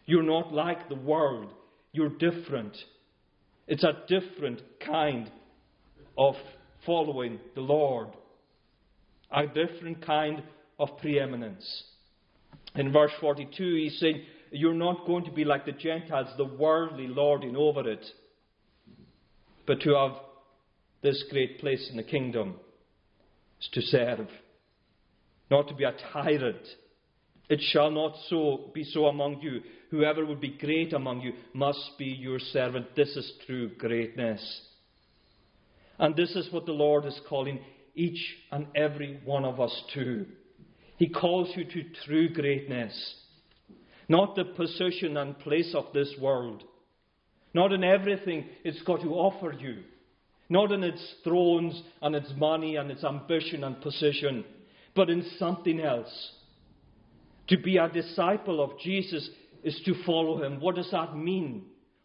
You're 0.06 0.24
not 0.24 0.52
like 0.52 0.90
the 0.90 0.96
world, 0.96 1.54
you're 1.94 2.10
different. 2.10 2.76
It's 3.68 3.86
a 3.86 4.04
different 4.08 4.62
kind 4.86 5.32
of 6.18 6.36
following 6.86 7.40
the 7.56 7.62
Lord, 7.62 8.10
a 9.32 9.48
different 9.48 10.06
kind 10.06 10.44
of 10.80 10.98
preeminence. 11.00 11.84
In 12.76 12.92
verse 12.92 13.12
42, 13.20 13.76
he's 13.76 14.00
saying, 14.00 14.22
you're 14.52 14.74
not 14.74 15.06
going 15.08 15.26
to 15.26 15.32
be 15.32 15.44
like 15.44 15.66
the 15.66 15.72
Gentiles, 15.72 16.28
the 16.38 16.46
worldly 16.46 17.08
lording 17.08 17.56
over 17.56 17.90
it, 17.90 18.06
but 19.66 19.82
to 19.82 19.96
have 19.96 20.12
this 21.02 21.24
great 21.32 21.60
place 21.60 21.88
in 21.90 21.98
the 21.98 22.04
kingdom 22.04 22.56
is 23.60 23.70
to 23.74 23.82
serve, 23.82 24.28
not 25.50 25.68
to 25.68 25.74
be 25.74 25.84
a 25.84 25.94
tyrant. 26.12 26.68
It 27.50 27.60
shall 27.72 27.92
not 27.92 28.16
so 28.30 28.72
be 28.74 28.84
so 28.84 29.08
among 29.08 29.42
you. 29.42 29.62
Whoever 29.92 30.26
would 30.26 30.40
be 30.40 30.58
great 30.58 30.94
among 30.94 31.22
you 31.22 31.34
must 31.54 31.98
be 31.98 32.06
your 32.06 32.40
servant. 32.40 32.96
This 32.96 33.16
is 33.16 33.32
true 33.46 33.70
greatness. 33.76 34.62
And 36.04 36.18
this 36.18 36.36
is 36.36 36.52
what 36.52 36.66
the 36.66 36.74
Lord 36.74 37.06
is 37.06 37.18
calling 37.30 37.62
each 37.96 38.20
and 38.52 38.68
every 38.76 39.22
one 39.24 39.46
of 39.46 39.62
us 39.62 39.84
to. 39.94 40.26
He 40.98 41.08
calls 41.08 41.50
you 41.56 41.64
to 41.64 41.84
true 42.06 42.28
greatness. 42.28 43.16
Not 44.10 44.36
the 44.36 44.44
position 44.44 45.16
and 45.16 45.40
place 45.40 45.74
of 45.74 45.86
this 45.94 46.14
world. 46.20 46.66
Not 47.54 47.72
in 47.72 47.86
everything 47.86 48.48
it's 48.66 48.82
got 48.82 49.00
to 49.00 49.14
offer 49.14 49.54
you. 49.54 49.78
Not 50.50 50.74
in 50.74 50.84
its 50.84 51.02
thrones 51.24 51.82
and 52.02 52.16
its 52.18 52.34
money 52.36 52.76
and 52.76 52.92
its 52.92 53.06
ambition 53.06 53.64
and 53.64 53.80
position. 53.80 54.44
But 54.98 55.10
in 55.10 55.26
something 55.40 55.80
else. 55.80 56.34
To 57.48 57.58
be 57.58 57.78
a 57.78 57.88
disciple 57.88 58.62
of 58.62 58.78
Jesus 58.78 59.30
is 59.64 59.82
to 59.86 60.04
follow 60.06 60.44
him. 60.44 60.60
What 60.60 60.76
does 60.76 60.92
that 60.92 61.16
mean? 61.16 61.64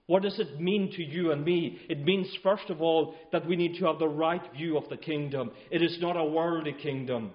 What 0.09 0.23
does 0.23 0.39
it 0.39 0.59
mean 0.59 0.91
to 0.97 1.03
you 1.05 1.33
and 1.33 1.45
me? 1.45 1.81
It 1.91 2.03
means, 2.03 2.35
first 2.43 2.71
of 2.71 2.81
all, 2.81 3.15
that 3.31 3.47
we 3.47 3.57
need 3.57 3.79
to 3.79 3.85
have 3.85 3.99
the 3.99 4.09
right 4.09 4.41
view 4.57 4.79
of 4.79 4.89
the 4.89 4.97
kingdom. 4.97 5.51
It 5.71 5.83
is 5.83 5.99
not 6.01 6.17
a 6.17 6.25
worldly 6.25 6.73
kingdom, 6.73 7.31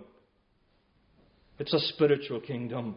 it's 1.60 1.74
a 1.74 1.94
spiritual 1.94 2.42
kingdom. 2.42 2.96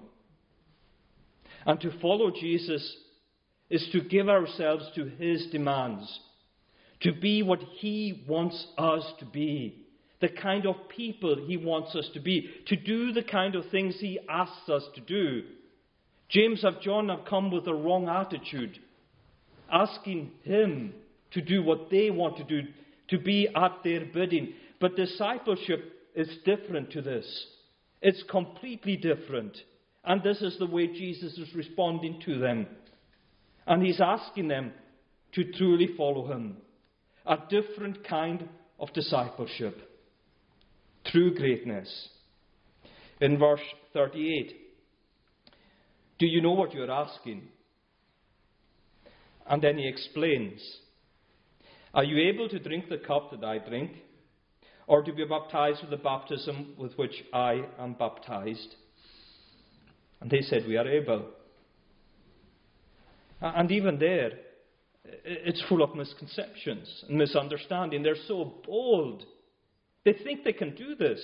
And 1.67 1.79
to 1.81 1.99
follow 2.01 2.31
Jesus 2.31 2.97
is 3.69 3.87
to 3.93 4.01
give 4.01 4.31
ourselves 4.31 4.89
to 4.95 5.05
his 5.05 5.47
demands, 5.53 6.21
to 7.03 7.13
be 7.13 7.43
what 7.43 7.61
he 7.79 8.25
wants 8.27 8.67
us 8.79 9.05
to 9.19 9.27
be, 9.27 9.85
the 10.23 10.29
kind 10.29 10.65
of 10.65 10.89
people 10.89 11.37
he 11.47 11.59
wants 11.59 11.95
us 11.95 12.09
to 12.15 12.21
be, 12.21 12.49
to 12.69 12.77
do 12.77 13.13
the 13.13 13.25
kind 13.25 13.55
of 13.55 13.69
things 13.71 13.97
he 14.01 14.21
asks 14.27 14.71
us 14.71 14.85
to 14.95 15.03
do. 15.03 15.43
James 16.31 16.65
and 16.65 16.77
John 16.81 17.11
have 17.11 17.27
come 17.29 17.51
with 17.51 17.67
the 17.67 17.75
wrong 17.75 18.09
attitude, 18.09 18.79
asking 19.71 20.31
him 20.43 20.95
to 21.33 21.41
do 21.41 21.63
what 21.63 21.91
they 21.91 22.11
want 22.11 22.37
to 22.39 22.45
do, 22.45 22.69
to 23.09 23.19
be 23.19 23.49
at 23.55 23.79
their 23.85 24.05
bidding. 24.07 24.55
But 24.81 24.97
discipleship 24.97 25.93
is 26.15 26.29
different 26.45 26.91
to 26.93 27.03
this. 27.03 27.47
It's 28.03 28.23
completely 28.31 28.97
different. 28.97 29.57
And 30.05 30.23
this 30.23 30.41
is 30.41 30.57
the 30.59 30.67
way 30.67 30.87
Jesus 30.87 31.37
is 31.39 31.55
responding 31.55 32.21
to 32.27 32.39
them. 32.39 32.67
And 33.67 33.83
he's 33.85 34.01
asking 34.01 34.49
them 34.49 34.73
to 35.33 35.53
truly 35.53 35.89
follow 35.97 36.31
him. 36.31 36.59
A 37.27 37.39
different 37.51 38.07
kind 38.07 38.49
of 38.79 38.93
discipleship. 38.93 39.77
True 41.07 41.35
greatness. 41.35 42.09
In 43.21 43.39
verse 43.39 43.61
38, 43.93 44.55
do 46.19 46.27
you 46.27 46.41
know 46.41 46.53
what 46.53 46.73
you're 46.73 46.91
asking? 46.91 47.49
And 49.49 49.63
then 49.63 49.79
he 49.79 49.87
explains 49.87 50.61
Are 51.95 52.05
you 52.05 52.29
able 52.29 52.49
to 52.49 52.59
drink 52.59 52.89
the 52.89 52.99
cup 52.99 53.31
that 53.31 53.45
I 53.45 53.59
drink, 53.59 53.93
or 54.87 55.03
to 55.03 55.13
be 55.13 55.25
baptized 55.25 55.83
with 55.83 55.91
the 55.91 55.97
baptism 55.97 56.75
with 56.79 56.95
which 56.95 57.25
I 57.33 57.65
am 57.79 57.95
baptized? 57.95 58.75
And 60.21 60.31
they 60.31 60.41
said, 60.41 60.65
We 60.67 60.77
are 60.77 60.89
able. 60.89 61.27
And 63.41 63.71
even 63.71 63.99
there, 63.99 64.33
it's 65.25 65.63
full 65.69 65.83
of 65.83 65.95
misconceptions 65.95 67.05
and 67.09 67.19
misunderstanding. 67.19 68.03
They're 68.03 68.17
so 68.27 68.55
bold. 68.67 69.25
They 70.05 70.15
think 70.15 70.45
they 70.45 70.53
can 70.53 70.75
do 70.75 70.95
this. 70.95 71.21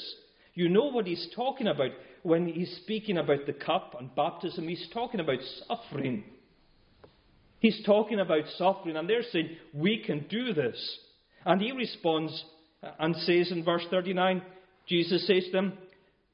You 0.55 0.69
know 0.69 0.85
what 0.85 1.07
he's 1.07 1.29
talking 1.35 1.69
about 1.69 1.91
when 2.23 2.47
he's 2.47 2.81
speaking 2.83 3.17
about 3.17 3.47
the 3.47 3.55
cup 3.55 3.97
and 3.99 4.15
baptism. 4.15 4.69
He's 4.69 4.89
talking 4.93 5.21
about 5.21 5.39
suffering. 5.67 6.25
He's 7.63 7.81
talking 7.87 8.19
about 8.19 8.43
suffering, 8.59 8.97
and 8.97 9.09
they're 9.09 9.23
saying, 9.31 9.57
We 9.73 10.03
can 10.05 10.27
do 10.29 10.53
this. 10.53 10.99
And 11.47 11.63
he 11.63 11.71
responds 11.71 12.45
and 12.99 13.15
says 13.15 13.53
in 13.53 13.65
verse 13.65 13.85
39, 13.89 14.43
Jesus 14.89 15.25
says 15.29 15.45
to 15.47 15.53
them, 15.53 15.73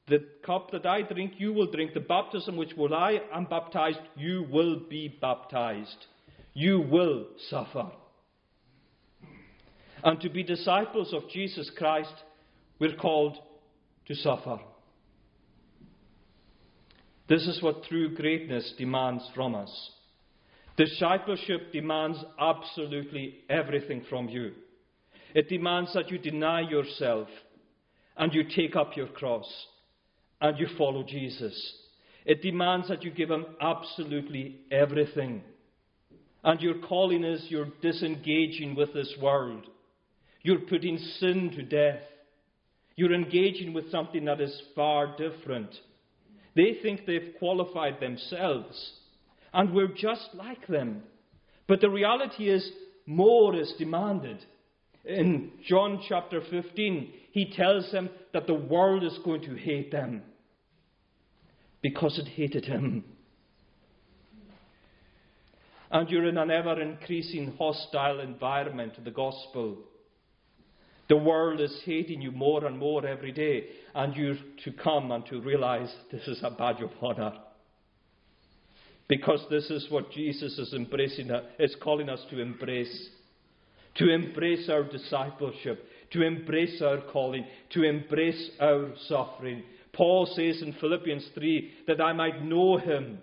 The 0.07 0.25
cup 0.43 0.71
that 0.71 0.87
I 0.87 1.03
drink, 1.03 1.33
you 1.37 1.53
will 1.53 1.71
drink. 1.71 1.93
The 1.93 1.99
baptism 1.99 2.57
which 2.57 2.73
will 2.75 2.95
I 2.95 3.19
am 3.31 3.45
baptized, 3.45 3.99
you 4.17 4.47
will 4.51 4.81
be 4.89 5.19
baptized. 5.21 6.07
You 6.55 6.81
will 6.81 7.27
suffer. 7.47 7.91
And 10.03 10.19
to 10.21 10.29
be 10.29 10.41
disciples 10.41 11.13
of 11.13 11.29
Jesus 11.29 11.69
Christ, 11.77 12.13
we're 12.79 12.95
called 12.95 13.37
to 14.07 14.15
suffer. 14.15 14.57
This 17.27 17.43
is 17.43 17.61
what 17.61 17.83
true 17.83 18.15
greatness 18.15 18.73
demands 18.79 19.23
from 19.35 19.53
us. 19.53 19.91
Discipleship 20.79 21.73
demands 21.73 22.23
absolutely 22.39 23.39
everything 23.49 24.05
from 24.09 24.29
you. 24.29 24.53
It 25.35 25.49
demands 25.49 25.93
that 25.93 26.09
you 26.09 26.17
deny 26.17 26.61
yourself 26.61 27.27
and 28.15 28.33
you 28.33 28.45
take 28.55 28.77
up 28.77 28.95
your 28.95 29.07
cross 29.07 29.45
and 30.39 30.57
you 30.57 30.67
follow 30.77 31.03
Jesus. 31.03 31.73
It 32.25 32.41
demands 32.41 32.87
that 32.87 33.03
you 33.03 33.11
give 33.11 33.29
Him 33.29 33.45
absolutely 33.59 34.61
everything. 34.71 35.43
And 36.45 36.61
your 36.61 36.75
calling 36.87 37.25
is 37.25 37.47
you're 37.49 37.73
disengaging 37.81 38.73
with 38.73 38.93
this 38.93 39.13
world. 39.21 39.65
You're 40.43 40.59
putting 40.59 40.97
sin 40.97 41.51
to 41.57 41.61
death. 41.61 42.03
You're 42.95 43.13
engaging 43.13 43.73
with 43.73 43.91
something 43.91 44.23
that 44.23 44.39
is 44.39 44.61
far 44.77 45.17
different. 45.17 45.75
They 46.55 46.77
think 46.81 47.05
they've 47.05 47.35
qualified 47.37 47.99
themselves 47.99 48.98
and 49.53 49.73
we're 49.73 49.87
just 49.87 50.29
like 50.33 50.67
them. 50.67 51.03
But 51.67 51.81
the 51.81 51.89
reality 51.89 52.49
is, 52.49 52.69
more 53.05 53.55
is 53.55 53.73
demanded. 53.77 54.43
In 55.05 55.51
John 55.67 56.01
chapter 56.07 56.41
15, 56.49 57.11
he 57.31 57.53
tells 57.55 57.91
them 57.91 58.09
that 58.33 58.47
the 58.47 58.53
world 58.53 59.03
is 59.03 59.17
going 59.23 59.41
to 59.41 59.55
hate 59.55 59.91
them 59.91 60.23
because 61.81 62.19
it 62.19 62.27
hated 62.27 62.65
him. 62.65 63.03
And 65.91 66.09
you're 66.09 66.27
in 66.27 66.37
an 66.37 66.51
ever 66.51 66.79
increasing 66.79 67.55
hostile 67.57 68.19
environment 68.19 68.95
to 68.95 69.01
the 69.01 69.11
gospel. 69.11 69.77
The 71.07 71.17
world 71.17 71.59
is 71.59 71.81
hating 71.85 72.21
you 72.21 72.31
more 72.31 72.65
and 72.65 72.77
more 72.77 73.05
every 73.07 73.31
day, 73.31 73.65
and 73.95 74.15
you're 74.15 74.37
to 74.65 74.71
come 74.71 75.11
and 75.11 75.25
to 75.27 75.41
realize 75.41 75.91
this 76.11 76.27
is 76.27 76.39
a 76.43 76.51
badge 76.51 76.81
of 76.81 76.91
honor. 77.01 77.33
Because 79.09 79.43
this 79.49 79.69
is 79.71 79.87
what 79.89 80.11
Jesus 80.11 80.57
is 80.57 80.73
embracing, 80.73 81.31
is 81.57 81.75
calling 81.83 82.07
us 82.07 82.23
to 82.29 82.39
embrace. 82.39 83.09
To 83.95 84.09
embrace 84.09 84.69
our 84.69 84.83
discipleship, 84.83 85.83
to 86.11 86.21
embrace 86.21 86.81
our 86.81 87.01
calling, 87.11 87.45
to 87.71 87.83
embrace 87.83 88.51
our 88.61 88.91
suffering. 89.07 89.63
Paul 89.93 90.27
says 90.27 90.61
in 90.61 90.75
Philippians 90.79 91.27
3 91.33 91.73
that 91.87 91.99
I 91.99 92.13
might 92.13 92.45
know 92.45 92.77
him 92.77 93.17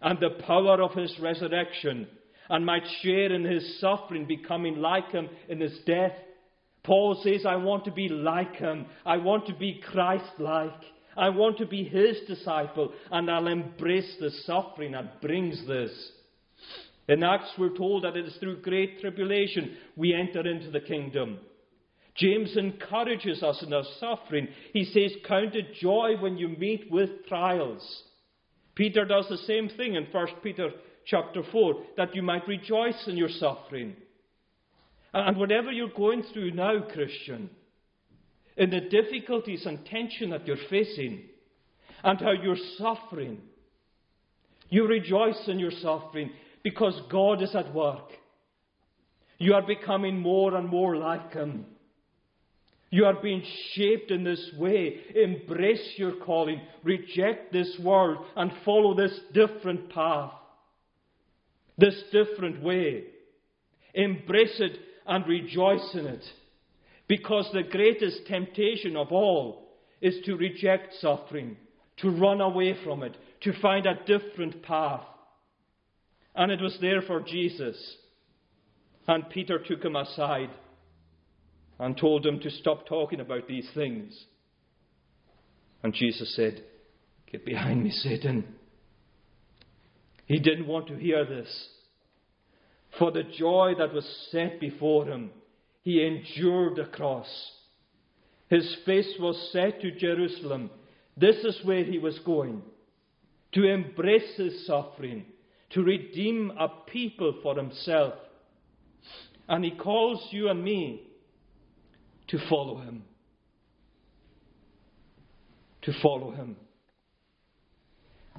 and 0.00 0.18
the 0.20 0.42
power 0.46 0.80
of 0.80 0.92
his 0.92 1.14
resurrection 1.20 2.06
and 2.48 2.64
might 2.64 2.84
share 3.02 3.32
in 3.32 3.44
his 3.44 3.80
suffering, 3.80 4.26
becoming 4.26 4.76
like 4.76 5.10
him 5.10 5.28
in 5.48 5.60
his 5.60 5.76
death. 5.84 6.12
Paul 6.84 7.20
says, 7.24 7.44
I 7.44 7.56
want 7.56 7.84
to 7.86 7.90
be 7.90 8.08
like 8.08 8.54
him. 8.54 8.86
I 9.04 9.16
want 9.16 9.48
to 9.48 9.54
be 9.54 9.82
Christ 9.92 10.38
like. 10.38 10.70
I 11.16 11.30
want 11.30 11.58
to 11.58 11.66
be 11.66 11.84
his 11.84 12.18
disciple, 12.26 12.92
and 13.10 13.30
I'll 13.30 13.46
embrace 13.46 14.16
the 14.20 14.30
suffering 14.44 14.92
that 14.92 15.20
brings 15.20 15.66
this. 15.66 15.90
In 17.08 17.22
Acts, 17.22 17.52
we're 17.58 17.76
told 17.76 18.04
that 18.04 18.16
it 18.16 18.26
is 18.26 18.36
through 18.36 18.62
great 18.62 19.00
tribulation 19.00 19.76
we 19.96 20.12
enter 20.12 20.46
into 20.46 20.70
the 20.70 20.80
kingdom. 20.80 21.38
James 22.16 22.56
encourages 22.56 23.42
us 23.42 23.62
in 23.62 23.72
our 23.72 23.84
suffering. 24.00 24.48
He 24.72 24.84
says, 24.84 25.12
Count 25.26 25.54
it 25.54 25.74
joy 25.74 26.14
when 26.18 26.38
you 26.38 26.48
meet 26.48 26.90
with 26.90 27.26
trials. 27.28 28.02
Peter 28.74 29.04
does 29.04 29.26
the 29.28 29.36
same 29.38 29.68
thing 29.68 29.94
in 29.94 30.06
1 30.10 30.26
Peter 30.42 30.70
chapter 31.06 31.42
4, 31.52 31.74
that 31.96 32.14
you 32.14 32.22
might 32.22 32.46
rejoice 32.48 33.06
in 33.06 33.16
your 33.16 33.28
suffering. 33.28 33.94
And 35.14 35.36
whatever 35.36 35.70
you're 35.70 35.88
going 35.88 36.24
through 36.32 36.50
now, 36.50 36.80
Christian, 36.92 37.48
in 38.56 38.70
the 38.70 38.80
difficulties 38.80 39.66
and 39.66 39.84
tension 39.86 40.30
that 40.30 40.46
you're 40.46 40.56
facing 40.70 41.22
and 42.02 42.20
how 42.20 42.32
you're 42.32 42.56
suffering. 42.78 43.40
You 44.68 44.86
rejoice 44.86 45.42
in 45.46 45.58
your 45.58 45.70
suffering 45.70 46.30
because 46.62 47.00
God 47.10 47.42
is 47.42 47.54
at 47.54 47.74
work. 47.74 48.10
You 49.38 49.54
are 49.54 49.66
becoming 49.66 50.18
more 50.18 50.56
and 50.56 50.68
more 50.68 50.96
like 50.96 51.32
Him. 51.32 51.66
You 52.90 53.04
are 53.04 53.20
being 53.20 53.42
shaped 53.72 54.10
in 54.10 54.24
this 54.24 54.52
way. 54.56 55.00
Embrace 55.14 55.94
your 55.96 56.16
calling. 56.24 56.60
Reject 56.82 57.52
this 57.52 57.76
world 57.82 58.24
and 58.36 58.50
follow 58.64 58.94
this 58.94 59.18
different 59.34 59.90
path. 59.90 60.32
This 61.76 62.00
different 62.10 62.62
way. 62.62 63.04
Embrace 63.92 64.56
it 64.60 64.78
and 65.06 65.26
rejoice 65.26 65.94
in 65.94 66.06
it. 66.06 66.24
Because 67.08 67.48
the 67.52 67.62
greatest 67.62 68.26
temptation 68.26 68.96
of 68.96 69.12
all 69.12 69.68
is 70.00 70.16
to 70.24 70.36
reject 70.36 70.94
suffering, 71.00 71.56
to 71.98 72.10
run 72.10 72.40
away 72.40 72.76
from 72.84 73.02
it, 73.02 73.16
to 73.42 73.52
find 73.60 73.86
a 73.86 74.00
different 74.06 74.62
path. 74.62 75.04
And 76.34 76.50
it 76.50 76.60
was 76.60 76.76
there 76.80 77.02
for 77.02 77.20
Jesus. 77.20 77.76
And 79.06 79.30
Peter 79.30 79.58
took 79.58 79.84
him 79.84 79.96
aside 79.96 80.50
and 81.78 81.96
told 81.96 82.26
him 82.26 82.40
to 82.40 82.50
stop 82.50 82.86
talking 82.86 83.20
about 83.20 83.46
these 83.46 83.68
things. 83.74 84.24
And 85.82 85.94
Jesus 85.94 86.34
said, 86.34 86.64
Get 87.30 87.44
behind 87.44 87.82
me, 87.82 87.90
Satan. 87.90 88.44
He 90.26 90.38
didn't 90.38 90.66
want 90.66 90.88
to 90.88 90.96
hear 90.96 91.24
this. 91.24 91.68
For 92.98 93.10
the 93.10 93.22
joy 93.22 93.74
that 93.78 93.92
was 93.92 94.28
set 94.30 94.60
before 94.60 95.06
him, 95.06 95.30
he 95.86 96.04
endured 96.04 96.74
the 96.74 96.84
cross. 96.84 97.28
His 98.50 98.76
face 98.84 99.14
was 99.20 99.50
set 99.52 99.80
to 99.82 99.92
Jerusalem. 99.92 100.68
This 101.16 101.36
is 101.44 101.60
where 101.62 101.84
he 101.84 102.00
was 102.00 102.18
going 102.26 102.60
to 103.52 103.62
embrace 103.62 104.36
his 104.36 104.66
suffering, 104.66 105.26
to 105.70 105.84
redeem 105.84 106.50
a 106.58 106.68
people 106.90 107.38
for 107.40 107.54
himself. 107.54 108.14
And 109.48 109.64
he 109.64 109.70
calls 109.70 110.26
you 110.32 110.48
and 110.48 110.64
me 110.64 111.06
to 112.30 112.38
follow 112.50 112.78
him. 112.78 113.04
To 115.82 115.92
follow 116.02 116.32
him. 116.32 116.56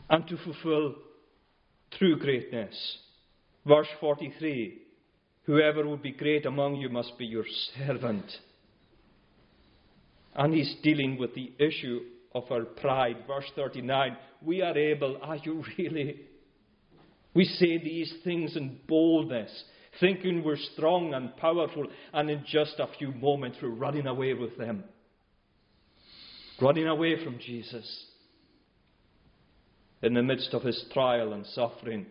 And 0.09 0.27
to 0.27 0.37
fulfill 0.43 0.95
true 1.97 2.19
greatness. 2.19 2.75
Verse 3.65 3.87
43 4.01 4.86
Whoever 5.47 5.87
would 5.87 6.03
be 6.03 6.11
great 6.11 6.45
among 6.45 6.75
you 6.75 6.89
must 6.89 7.17
be 7.17 7.25
your 7.25 7.45
servant. 7.77 8.29
And 10.35 10.53
he's 10.53 10.75
dealing 10.83 11.17
with 11.17 11.33
the 11.33 11.53
issue 11.57 12.01
of 12.35 12.43
our 12.51 12.65
pride. 12.65 13.23
Verse 13.25 13.49
39 13.55 14.17
We 14.41 14.61
are 14.61 14.77
able, 14.77 15.17
are 15.23 15.37
you 15.37 15.63
really? 15.77 16.19
We 17.33 17.45
say 17.45 17.77
these 17.77 18.13
things 18.25 18.57
in 18.57 18.79
boldness, 18.87 19.63
thinking 20.01 20.43
we're 20.43 20.57
strong 20.73 21.13
and 21.13 21.35
powerful, 21.37 21.87
and 22.13 22.29
in 22.29 22.43
just 22.45 22.75
a 22.79 22.87
few 22.99 23.13
moments 23.13 23.57
we're 23.61 23.69
running 23.69 24.05
away 24.05 24.33
with 24.33 24.57
them. 24.57 24.83
Running 26.61 26.87
away 26.87 27.23
from 27.23 27.39
Jesus 27.39 28.05
in 30.01 30.13
the 30.13 30.23
midst 30.23 30.53
of 30.53 30.63
his 30.63 30.83
trial 30.91 31.31
and 31.31 31.45
suffering. 31.45 32.07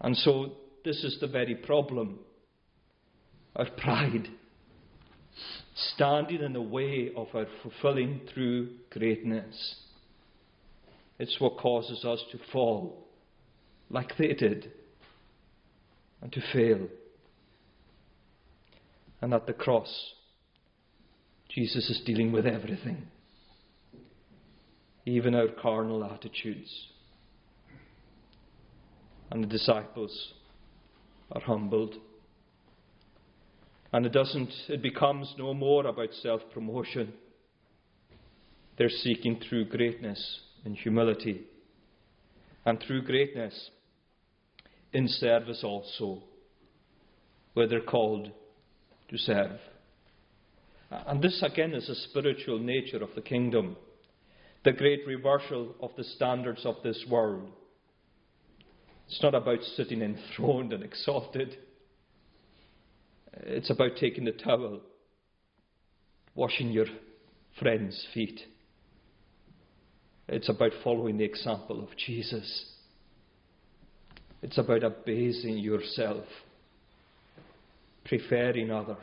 And 0.00 0.16
so 0.16 0.52
this 0.88 1.04
is 1.04 1.18
the 1.20 1.26
very 1.26 1.54
problem 1.54 2.18
our 3.54 3.68
pride, 3.76 4.26
standing 5.94 6.40
in 6.40 6.54
the 6.54 6.62
way 6.62 7.10
of 7.14 7.26
our 7.34 7.44
fulfilling 7.62 8.22
true 8.32 8.70
greatness. 8.88 9.76
It's 11.18 11.38
what 11.40 11.58
causes 11.58 12.06
us 12.06 12.22
to 12.32 12.38
fall 12.52 13.06
like 13.90 14.16
they 14.16 14.32
did. 14.32 14.72
and 16.22 16.32
to 16.32 16.40
fail. 16.52 16.88
And 19.20 19.34
at 19.34 19.46
the 19.46 19.52
cross, 19.52 19.92
Jesus 21.50 21.90
is 21.90 22.00
dealing 22.06 22.32
with 22.32 22.46
everything, 22.46 23.06
even 25.04 25.34
our 25.34 25.48
carnal 25.48 26.02
attitudes. 26.02 26.88
And 29.30 29.44
the 29.44 29.48
disciples 29.48 30.32
are 31.32 31.40
humbled. 31.40 31.94
And 33.92 34.04
it 34.04 34.12
doesn't, 34.12 34.52
it 34.68 34.82
becomes 34.82 35.34
no 35.38 35.54
more 35.54 35.86
about 35.86 36.12
self 36.22 36.42
promotion. 36.52 37.12
They're 38.76 38.90
seeking 38.90 39.40
true 39.40 39.64
greatness 39.64 40.40
in 40.64 40.74
humility. 40.74 41.42
And 42.64 42.80
true 42.80 43.02
greatness 43.02 43.70
in 44.92 45.08
service 45.08 45.62
also, 45.64 46.22
where 47.54 47.66
they're 47.66 47.80
called 47.80 48.30
to 49.10 49.18
serve. 49.18 49.58
And 50.90 51.22
this 51.22 51.42
again 51.42 51.74
is 51.74 51.86
the 51.86 51.94
spiritual 51.94 52.58
nature 52.58 53.02
of 53.02 53.10
the 53.14 53.20
kingdom, 53.20 53.76
the 54.64 54.72
great 54.72 55.06
reversal 55.06 55.74
of 55.80 55.90
the 55.96 56.04
standards 56.04 56.64
of 56.64 56.76
this 56.82 57.04
world. 57.10 57.50
It's 59.08 59.22
not 59.22 59.34
about 59.34 59.62
sitting 59.62 60.02
enthroned 60.02 60.72
and 60.72 60.84
exalted. 60.84 61.56
It's 63.32 63.70
about 63.70 63.96
taking 63.98 64.24
the 64.24 64.32
towel, 64.32 64.80
washing 66.34 66.70
your 66.70 66.86
friend's 67.58 68.06
feet. 68.12 68.40
It's 70.28 70.50
about 70.50 70.72
following 70.84 71.16
the 71.16 71.24
example 71.24 71.82
of 71.82 71.96
Jesus. 71.96 72.66
It's 74.42 74.58
about 74.58 74.84
abasing 74.84 75.56
yourself, 75.56 76.24
preferring 78.04 78.70
others. 78.70 78.96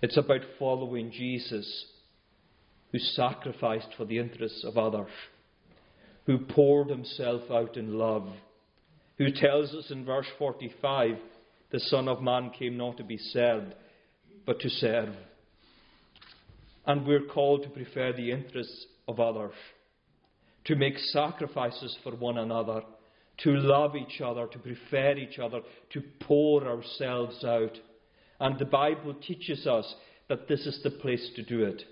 It's 0.00 0.16
about 0.16 0.40
following 0.58 1.12
Jesus, 1.12 1.84
who 2.92 2.98
sacrificed 2.98 3.88
for 3.98 4.06
the 4.06 4.18
interests 4.18 4.64
of 4.64 4.78
others, 4.78 5.10
who 6.24 6.38
poured 6.38 6.88
himself 6.88 7.42
out 7.50 7.76
in 7.76 7.98
love, 7.98 8.26
who 9.20 9.30
tells 9.30 9.74
us 9.74 9.90
in 9.90 10.02
verse 10.02 10.26
45 10.38 11.16
the 11.70 11.78
Son 11.78 12.08
of 12.08 12.22
Man 12.22 12.50
came 12.58 12.78
not 12.78 12.96
to 12.96 13.04
be 13.04 13.18
served, 13.18 13.74
but 14.46 14.58
to 14.60 14.70
serve. 14.70 15.14
And 16.86 17.06
we're 17.06 17.26
called 17.26 17.64
to 17.64 17.68
prefer 17.68 18.14
the 18.14 18.32
interests 18.32 18.86
of 19.06 19.20
others, 19.20 19.52
to 20.64 20.74
make 20.74 20.98
sacrifices 20.98 21.94
for 22.02 22.16
one 22.16 22.38
another 22.38 22.80
to 23.44 23.50
love 23.50 23.94
each 23.94 24.22
other, 24.22 24.46
to 24.46 24.58
prefer 24.58 25.12
each 25.12 25.38
other, 25.38 25.60
to 25.92 26.02
pour 26.20 26.66
ourselves 26.66 27.44
out. 27.44 27.78
And 28.38 28.58
the 28.58 28.64
Bible 28.64 29.14
teaches 29.14 29.66
us 29.66 29.94
that 30.28 30.48
this 30.48 30.66
is 30.66 30.80
the 30.82 30.90
place 30.90 31.30
to 31.36 31.42
do 31.42 31.64
it 31.64 31.82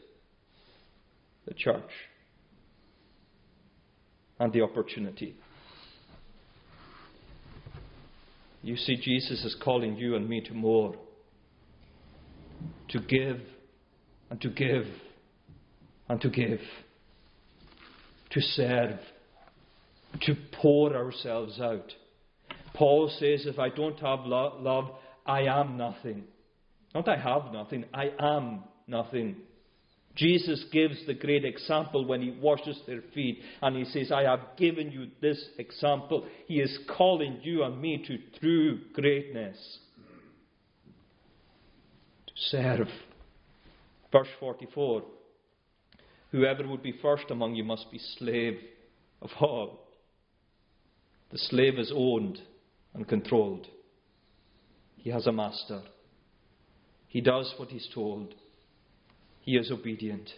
the 1.46 1.54
church 1.54 1.90
and 4.38 4.50
the 4.52 4.62
opportunity. 4.62 5.34
You 8.62 8.76
see, 8.76 8.96
Jesus 8.96 9.44
is 9.44 9.56
calling 9.62 9.96
you 9.96 10.16
and 10.16 10.28
me 10.28 10.40
to 10.42 10.54
more. 10.54 10.94
To 12.90 13.00
give 13.00 13.40
and 14.30 14.40
to 14.40 14.50
give 14.50 14.86
and 16.08 16.20
to 16.20 16.28
give. 16.28 16.60
To 18.30 18.40
serve 18.40 18.98
to 20.22 20.34
pour 20.60 20.94
ourselves 20.94 21.60
out. 21.60 21.92
Paul 22.74 23.10
says, 23.18 23.46
If 23.46 23.58
I 23.58 23.68
don't 23.68 23.98
have 24.00 24.20
lo- 24.24 24.58
love, 24.60 24.90
I 25.26 25.42
am 25.42 25.76
nothing. 25.76 26.24
Not 26.94 27.08
I 27.08 27.16
have 27.16 27.52
nothing, 27.52 27.84
I 27.92 28.12
am 28.18 28.64
nothing. 28.86 29.36
Jesus 30.18 30.64
gives 30.72 31.06
the 31.06 31.14
great 31.14 31.44
example 31.44 32.04
when 32.04 32.20
he 32.20 32.32
washes 32.40 32.76
their 32.86 33.02
feet 33.14 33.40
and 33.62 33.76
he 33.76 33.84
says, 33.84 34.10
I 34.10 34.22
have 34.22 34.56
given 34.56 34.90
you 34.90 35.06
this 35.22 35.42
example. 35.58 36.26
He 36.46 36.60
is 36.60 36.76
calling 36.96 37.38
you 37.42 37.62
and 37.62 37.80
me 37.80 38.04
to 38.04 38.40
true 38.40 38.80
greatness. 38.94 39.56
To 42.26 42.32
serve. 42.50 42.88
Verse 44.10 44.28
44 44.40 45.04
Whoever 46.32 46.66
would 46.66 46.82
be 46.82 46.98
first 47.00 47.30
among 47.30 47.54
you 47.54 47.62
must 47.62 47.90
be 47.92 48.00
slave 48.18 48.58
of 49.22 49.30
all. 49.40 49.86
The 51.30 51.38
slave 51.38 51.78
is 51.78 51.92
owned 51.94 52.40
and 52.92 53.06
controlled. 53.06 53.66
He 54.96 55.10
has 55.10 55.28
a 55.28 55.32
master. 55.32 55.82
He 57.06 57.20
does 57.20 57.54
what 57.56 57.70
he's 57.70 57.88
told. 57.94 58.34
He 59.48 59.56
is 59.56 59.70
obedient. 59.70 60.28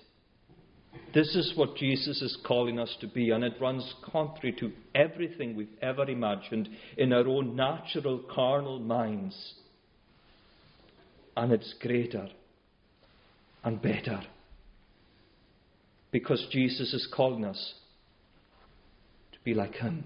This 1.12 1.34
is 1.34 1.54
what 1.56 1.74
Jesus 1.74 2.22
is 2.22 2.38
calling 2.46 2.78
us 2.78 2.96
to 3.00 3.08
be, 3.08 3.30
and 3.30 3.42
it 3.42 3.60
runs 3.60 3.92
contrary 4.04 4.54
to 4.60 4.70
everything 4.94 5.56
we've 5.56 5.76
ever 5.82 6.08
imagined 6.08 6.68
in 6.96 7.12
our 7.12 7.26
own 7.26 7.56
natural 7.56 8.22
carnal 8.32 8.78
minds. 8.78 9.54
And 11.36 11.50
it's 11.50 11.74
greater 11.82 12.28
and 13.64 13.82
better 13.82 14.22
because 16.12 16.46
Jesus 16.52 16.94
is 16.94 17.08
calling 17.12 17.44
us 17.44 17.74
to 19.32 19.38
be 19.42 19.54
like 19.54 19.74
Him 19.74 20.04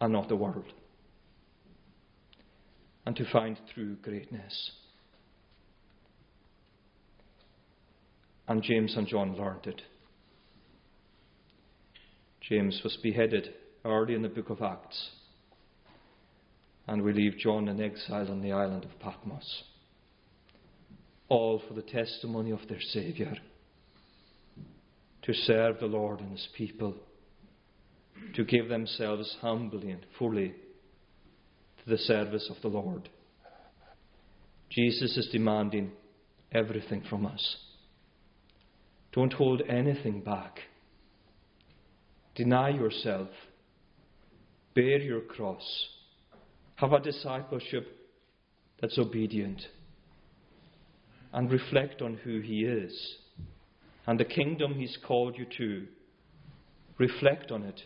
and 0.00 0.12
not 0.12 0.28
the 0.28 0.36
world. 0.36 0.72
And 3.04 3.16
to 3.16 3.28
find 3.32 3.58
true 3.74 3.96
greatness. 3.96 4.70
And 8.48 8.62
James 8.62 8.96
and 8.96 9.06
John 9.06 9.36
learned 9.36 9.66
it. 9.66 9.82
James 12.40 12.80
was 12.84 12.96
beheaded 13.02 13.48
early 13.84 14.14
in 14.14 14.22
the 14.22 14.28
book 14.28 14.50
of 14.50 14.62
Acts. 14.62 15.10
And 16.86 17.02
we 17.02 17.12
leave 17.12 17.38
John 17.38 17.66
in 17.66 17.80
exile 17.80 18.30
on 18.30 18.42
the 18.42 18.52
island 18.52 18.84
of 18.84 19.00
Patmos. 19.00 19.64
All 21.28 21.60
for 21.66 21.74
the 21.74 21.82
testimony 21.82 22.52
of 22.52 22.60
their 22.68 22.80
Saviour. 22.80 23.34
To 25.22 25.34
serve 25.34 25.80
the 25.80 25.86
Lord 25.86 26.20
and 26.20 26.30
His 26.30 26.48
people 26.56 26.94
to 28.34 28.44
give 28.44 28.68
themselves 28.68 29.36
humbly 29.40 29.90
and 29.90 30.04
fully 30.18 30.54
to 31.82 31.90
the 31.90 31.98
service 31.98 32.50
of 32.50 32.60
the 32.62 32.68
Lord. 32.68 33.08
Jesus 34.70 35.16
is 35.16 35.28
demanding 35.32 35.92
everything 36.52 37.02
from 37.08 37.26
us. 37.26 37.56
Don't 39.16 39.32
hold 39.32 39.62
anything 39.66 40.20
back. 40.20 40.58
Deny 42.34 42.68
yourself. 42.68 43.30
Bear 44.74 44.98
your 44.98 45.22
cross. 45.22 45.88
Have 46.74 46.92
a 46.92 47.00
discipleship 47.00 47.88
that's 48.78 48.98
obedient. 48.98 49.62
And 51.32 51.50
reflect 51.50 52.02
on 52.02 52.18
who 52.24 52.40
He 52.40 52.64
is 52.64 53.16
and 54.06 54.20
the 54.20 54.24
kingdom 54.26 54.74
He's 54.74 54.98
called 55.06 55.38
you 55.38 55.46
to. 55.56 55.86
Reflect 56.98 57.50
on 57.50 57.62
it 57.62 57.80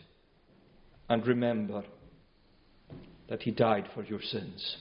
and 1.07 1.25
remember 1.25 1.85
that 3.29 3.43
He 3.43 3.51
died 3.51 3.87
for 3.95 4.03
your 4.03 4.21
sins. 4.21 4.75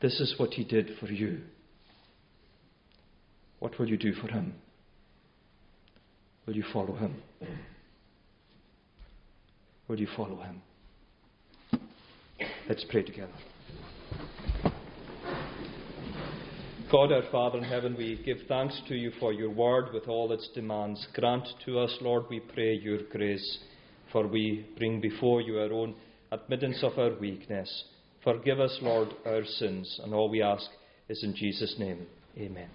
This 0.00 0.18
is 0.18 0.34
what 0.38 0.54
He 0.54 0.64
did 0.64 0.92
for 0.98 1.12
you. 1.12 1.42
What 3.58 3.78
will 3.78 3.90
you 3.90 3.98
do 3.98 4.14
for 4.14 4.28
Him? 4.28 4.54
Will 6.48 6.56
you 6.56 6.64
follow 6.72 6.96
Him? 6.96 7.14
Will 9.86 10.00
you 10.00 10.08
follow 10.16 10.40
Him? 10.40 10.62
Let's 12.66 12.86
pray 12.88 13.02
together. 13.02 13.34
God 16.90 17.12
our 17.12 17.30
Father 17.30 17.58
in 17.58 17.64
heaven, 17.64 17.94
we 17.98 18.22
give 18.24 18.38
thanks 18.48 18.80
to 18.88 18.94
you 18.94 19.12
for 19.20 19.34
your 19.34 19.50
word 19.50 19.92
with 19.92 20.08
all 20.08 20.32
its 20.32 20.48
demands. 20.54 21.06
Grant 21.12 21.46
to 21.66 21.80
us, 21.80 21.94
Lord, 22.00 22.24
we 22.30 22.40
pray, 22.40 22.72
your 22.76 23.00
grace 23.12 23.58
for 24.10 24.26
we 24.26 24.64
bring 24.78 25.02
before 25.02 25.42
you 25.42 25.58
our 25.58 25.70
own 25.70 25.94
admittance 26.32 26.82
of 26.82 26.98
our 26.98 27.12
weakness. 27.20 27.84
Forgive 28.24 28.58
us, 28.58 28.74
Lord, 28.80 29.08
our 29.26 29.44
sins, 29.44 30.00
and 30.02 30.14
all 30.14 30.30
we 30.30 30.40
ask 30.40 30.64
is 31.10 31.22
in 31.22 31.34
Jesus' 31.36 31.74
name. 31.78 32.06
Amen. 32.38 32.70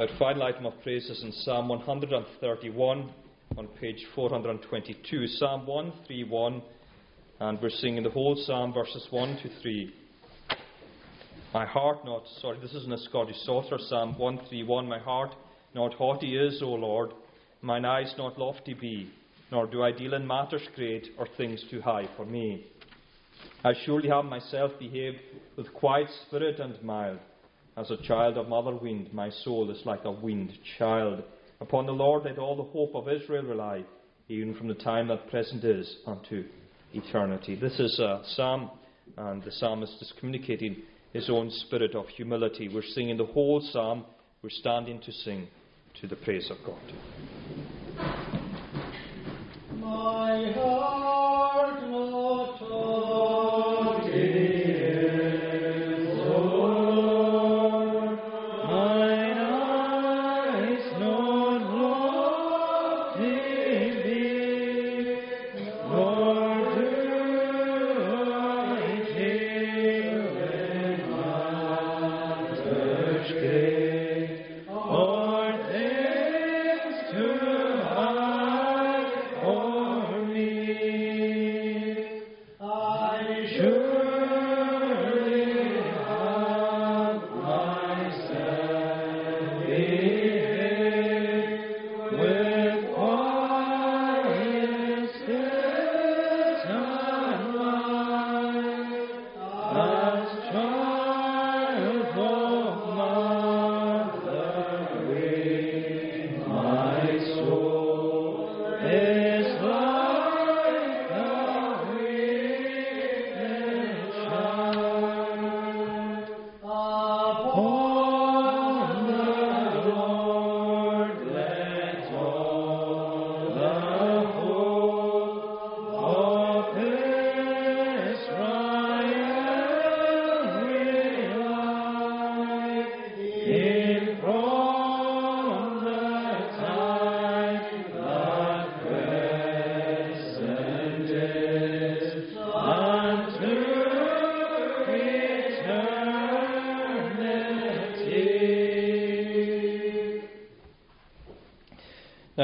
Our 0.00 0.08
final 0.18 0.44
item 0.44 0.64
of 0.64 0.72
praise 0.82 1.10
is 1.10 1.22
in 1.22 1.30
Psalm 1.30 1.68
131 1.68 3.10
on 3.58 3.66
page 3.78 4.02
422. 4.14 5.26
Psalm 5.26 5.66
131, 5.66 6.62
and 7.40 7.58
we're 7.60 7.68
singing 7.68 8.02
the 8.02 8.08
whole 8.08 8.34
psalm, 8.46 8.72
verses 8.72 9.06
1 9.10 9.40
to 9.42 9.50
3. 9.60 9.94
My 11.52 11.66
heart 11.66 12.02
not, 12.06 12.22
sorry, 12.40 12.58
this 12.62 12.72
isn't 12.72 12.90
a 12.90 12.96
Scottish 12.96 13.36
Psalter, 13.44 13.76
Psalm 13.78 14.18
131. 14.18 14.88
My 14.88 14.98
heart 14.98 15.34
not 15.74 15.92
haughty 15.92 16.34
is, 16.34 16.62
O 16.62 16.70
Lord, 16.70 17.10
mine 17.60 17.84
eyes 17.84 18.14
not 18.16 18.38
lofty 18.38 18.72
be, 18.72 19.10
nor 19.52 19.66
do 19.66 19.82
I 19.82 19.92
deal 19.92 20.14
in 20.14 20.26
matters 20.26 20.66
great 20.76 21.08
or 21.18 21.28
things 21.36 21.62
too 21.70 21.82
high 21.82 22.08
for 22.16 22.24
me. 22.24 22.64
I 23.62 23.74
surely 23.84 24.08
have 24.08 24.24
myself 24.24 24.72
behaved 24.78 25.18
with 25.58 25.74
quiet 25.74 26.08
spirit 26.26 26.58
and 26.58 26.82
mild. 26.82 27.18
As 27.80 27.90
a 27.90 27.96
child 27.96 28.36
of 28.36 28.46
mother 28.46 28.74
wind, 28.76 29.08
my 29.14 29.30
soul 29.30 29.70
is 29.70 29.80
like 29.86 30.04
a 30.04 30.10
wind 30.10 30.52
child. 30.76 31.22
Upon 31.62 31.86
the 31.86 31.92
Lord 31.92 32.24
let 32.24 32.38
all 32.38 32.54
the 32.54 32.62
hope 32.62 32.94
of 32.94 33.08
Israel 33.08 33.42
rely, 33.42 33.84
even 34.28 34.54
from 34.54 34.68
the 34.68 34.74
time 34.74 35.08
that 35.08 35.30
present 35.30 35.64
is 35.64 35.96
unto 36.06 36.44
eternity. 36.92 37.54
This 37.54 37.80
is 37.80 37.98
a 37.98 38.20
psalm, 38.34 38.70
and 39.16 39.42
the 39.42 39.50
psalmist 39.50 39.94
is 40.02 40.12
communicating 40.20 40.82
his 41.14 41.30
own 41.30 41.50
spirit 41.50 41.94
of 41.94 42.06
humility. 42.08 42.68
We're 42.68 42.82
singing 42.82 43.16
the 43.16 43.24
whole 43.24 43.62
psalm, 43.72 44.04
we're 44.42 44.50
standing 44.50 45.00
to 45.00 45.10
sing 45.10 45.48
to 46.02 46.06
the 46.06 46.16
praise 46.16 46.50
of 46.50 46.58
God. 46.66 46.82
My 49.78 50.52
heart 50.52 50.99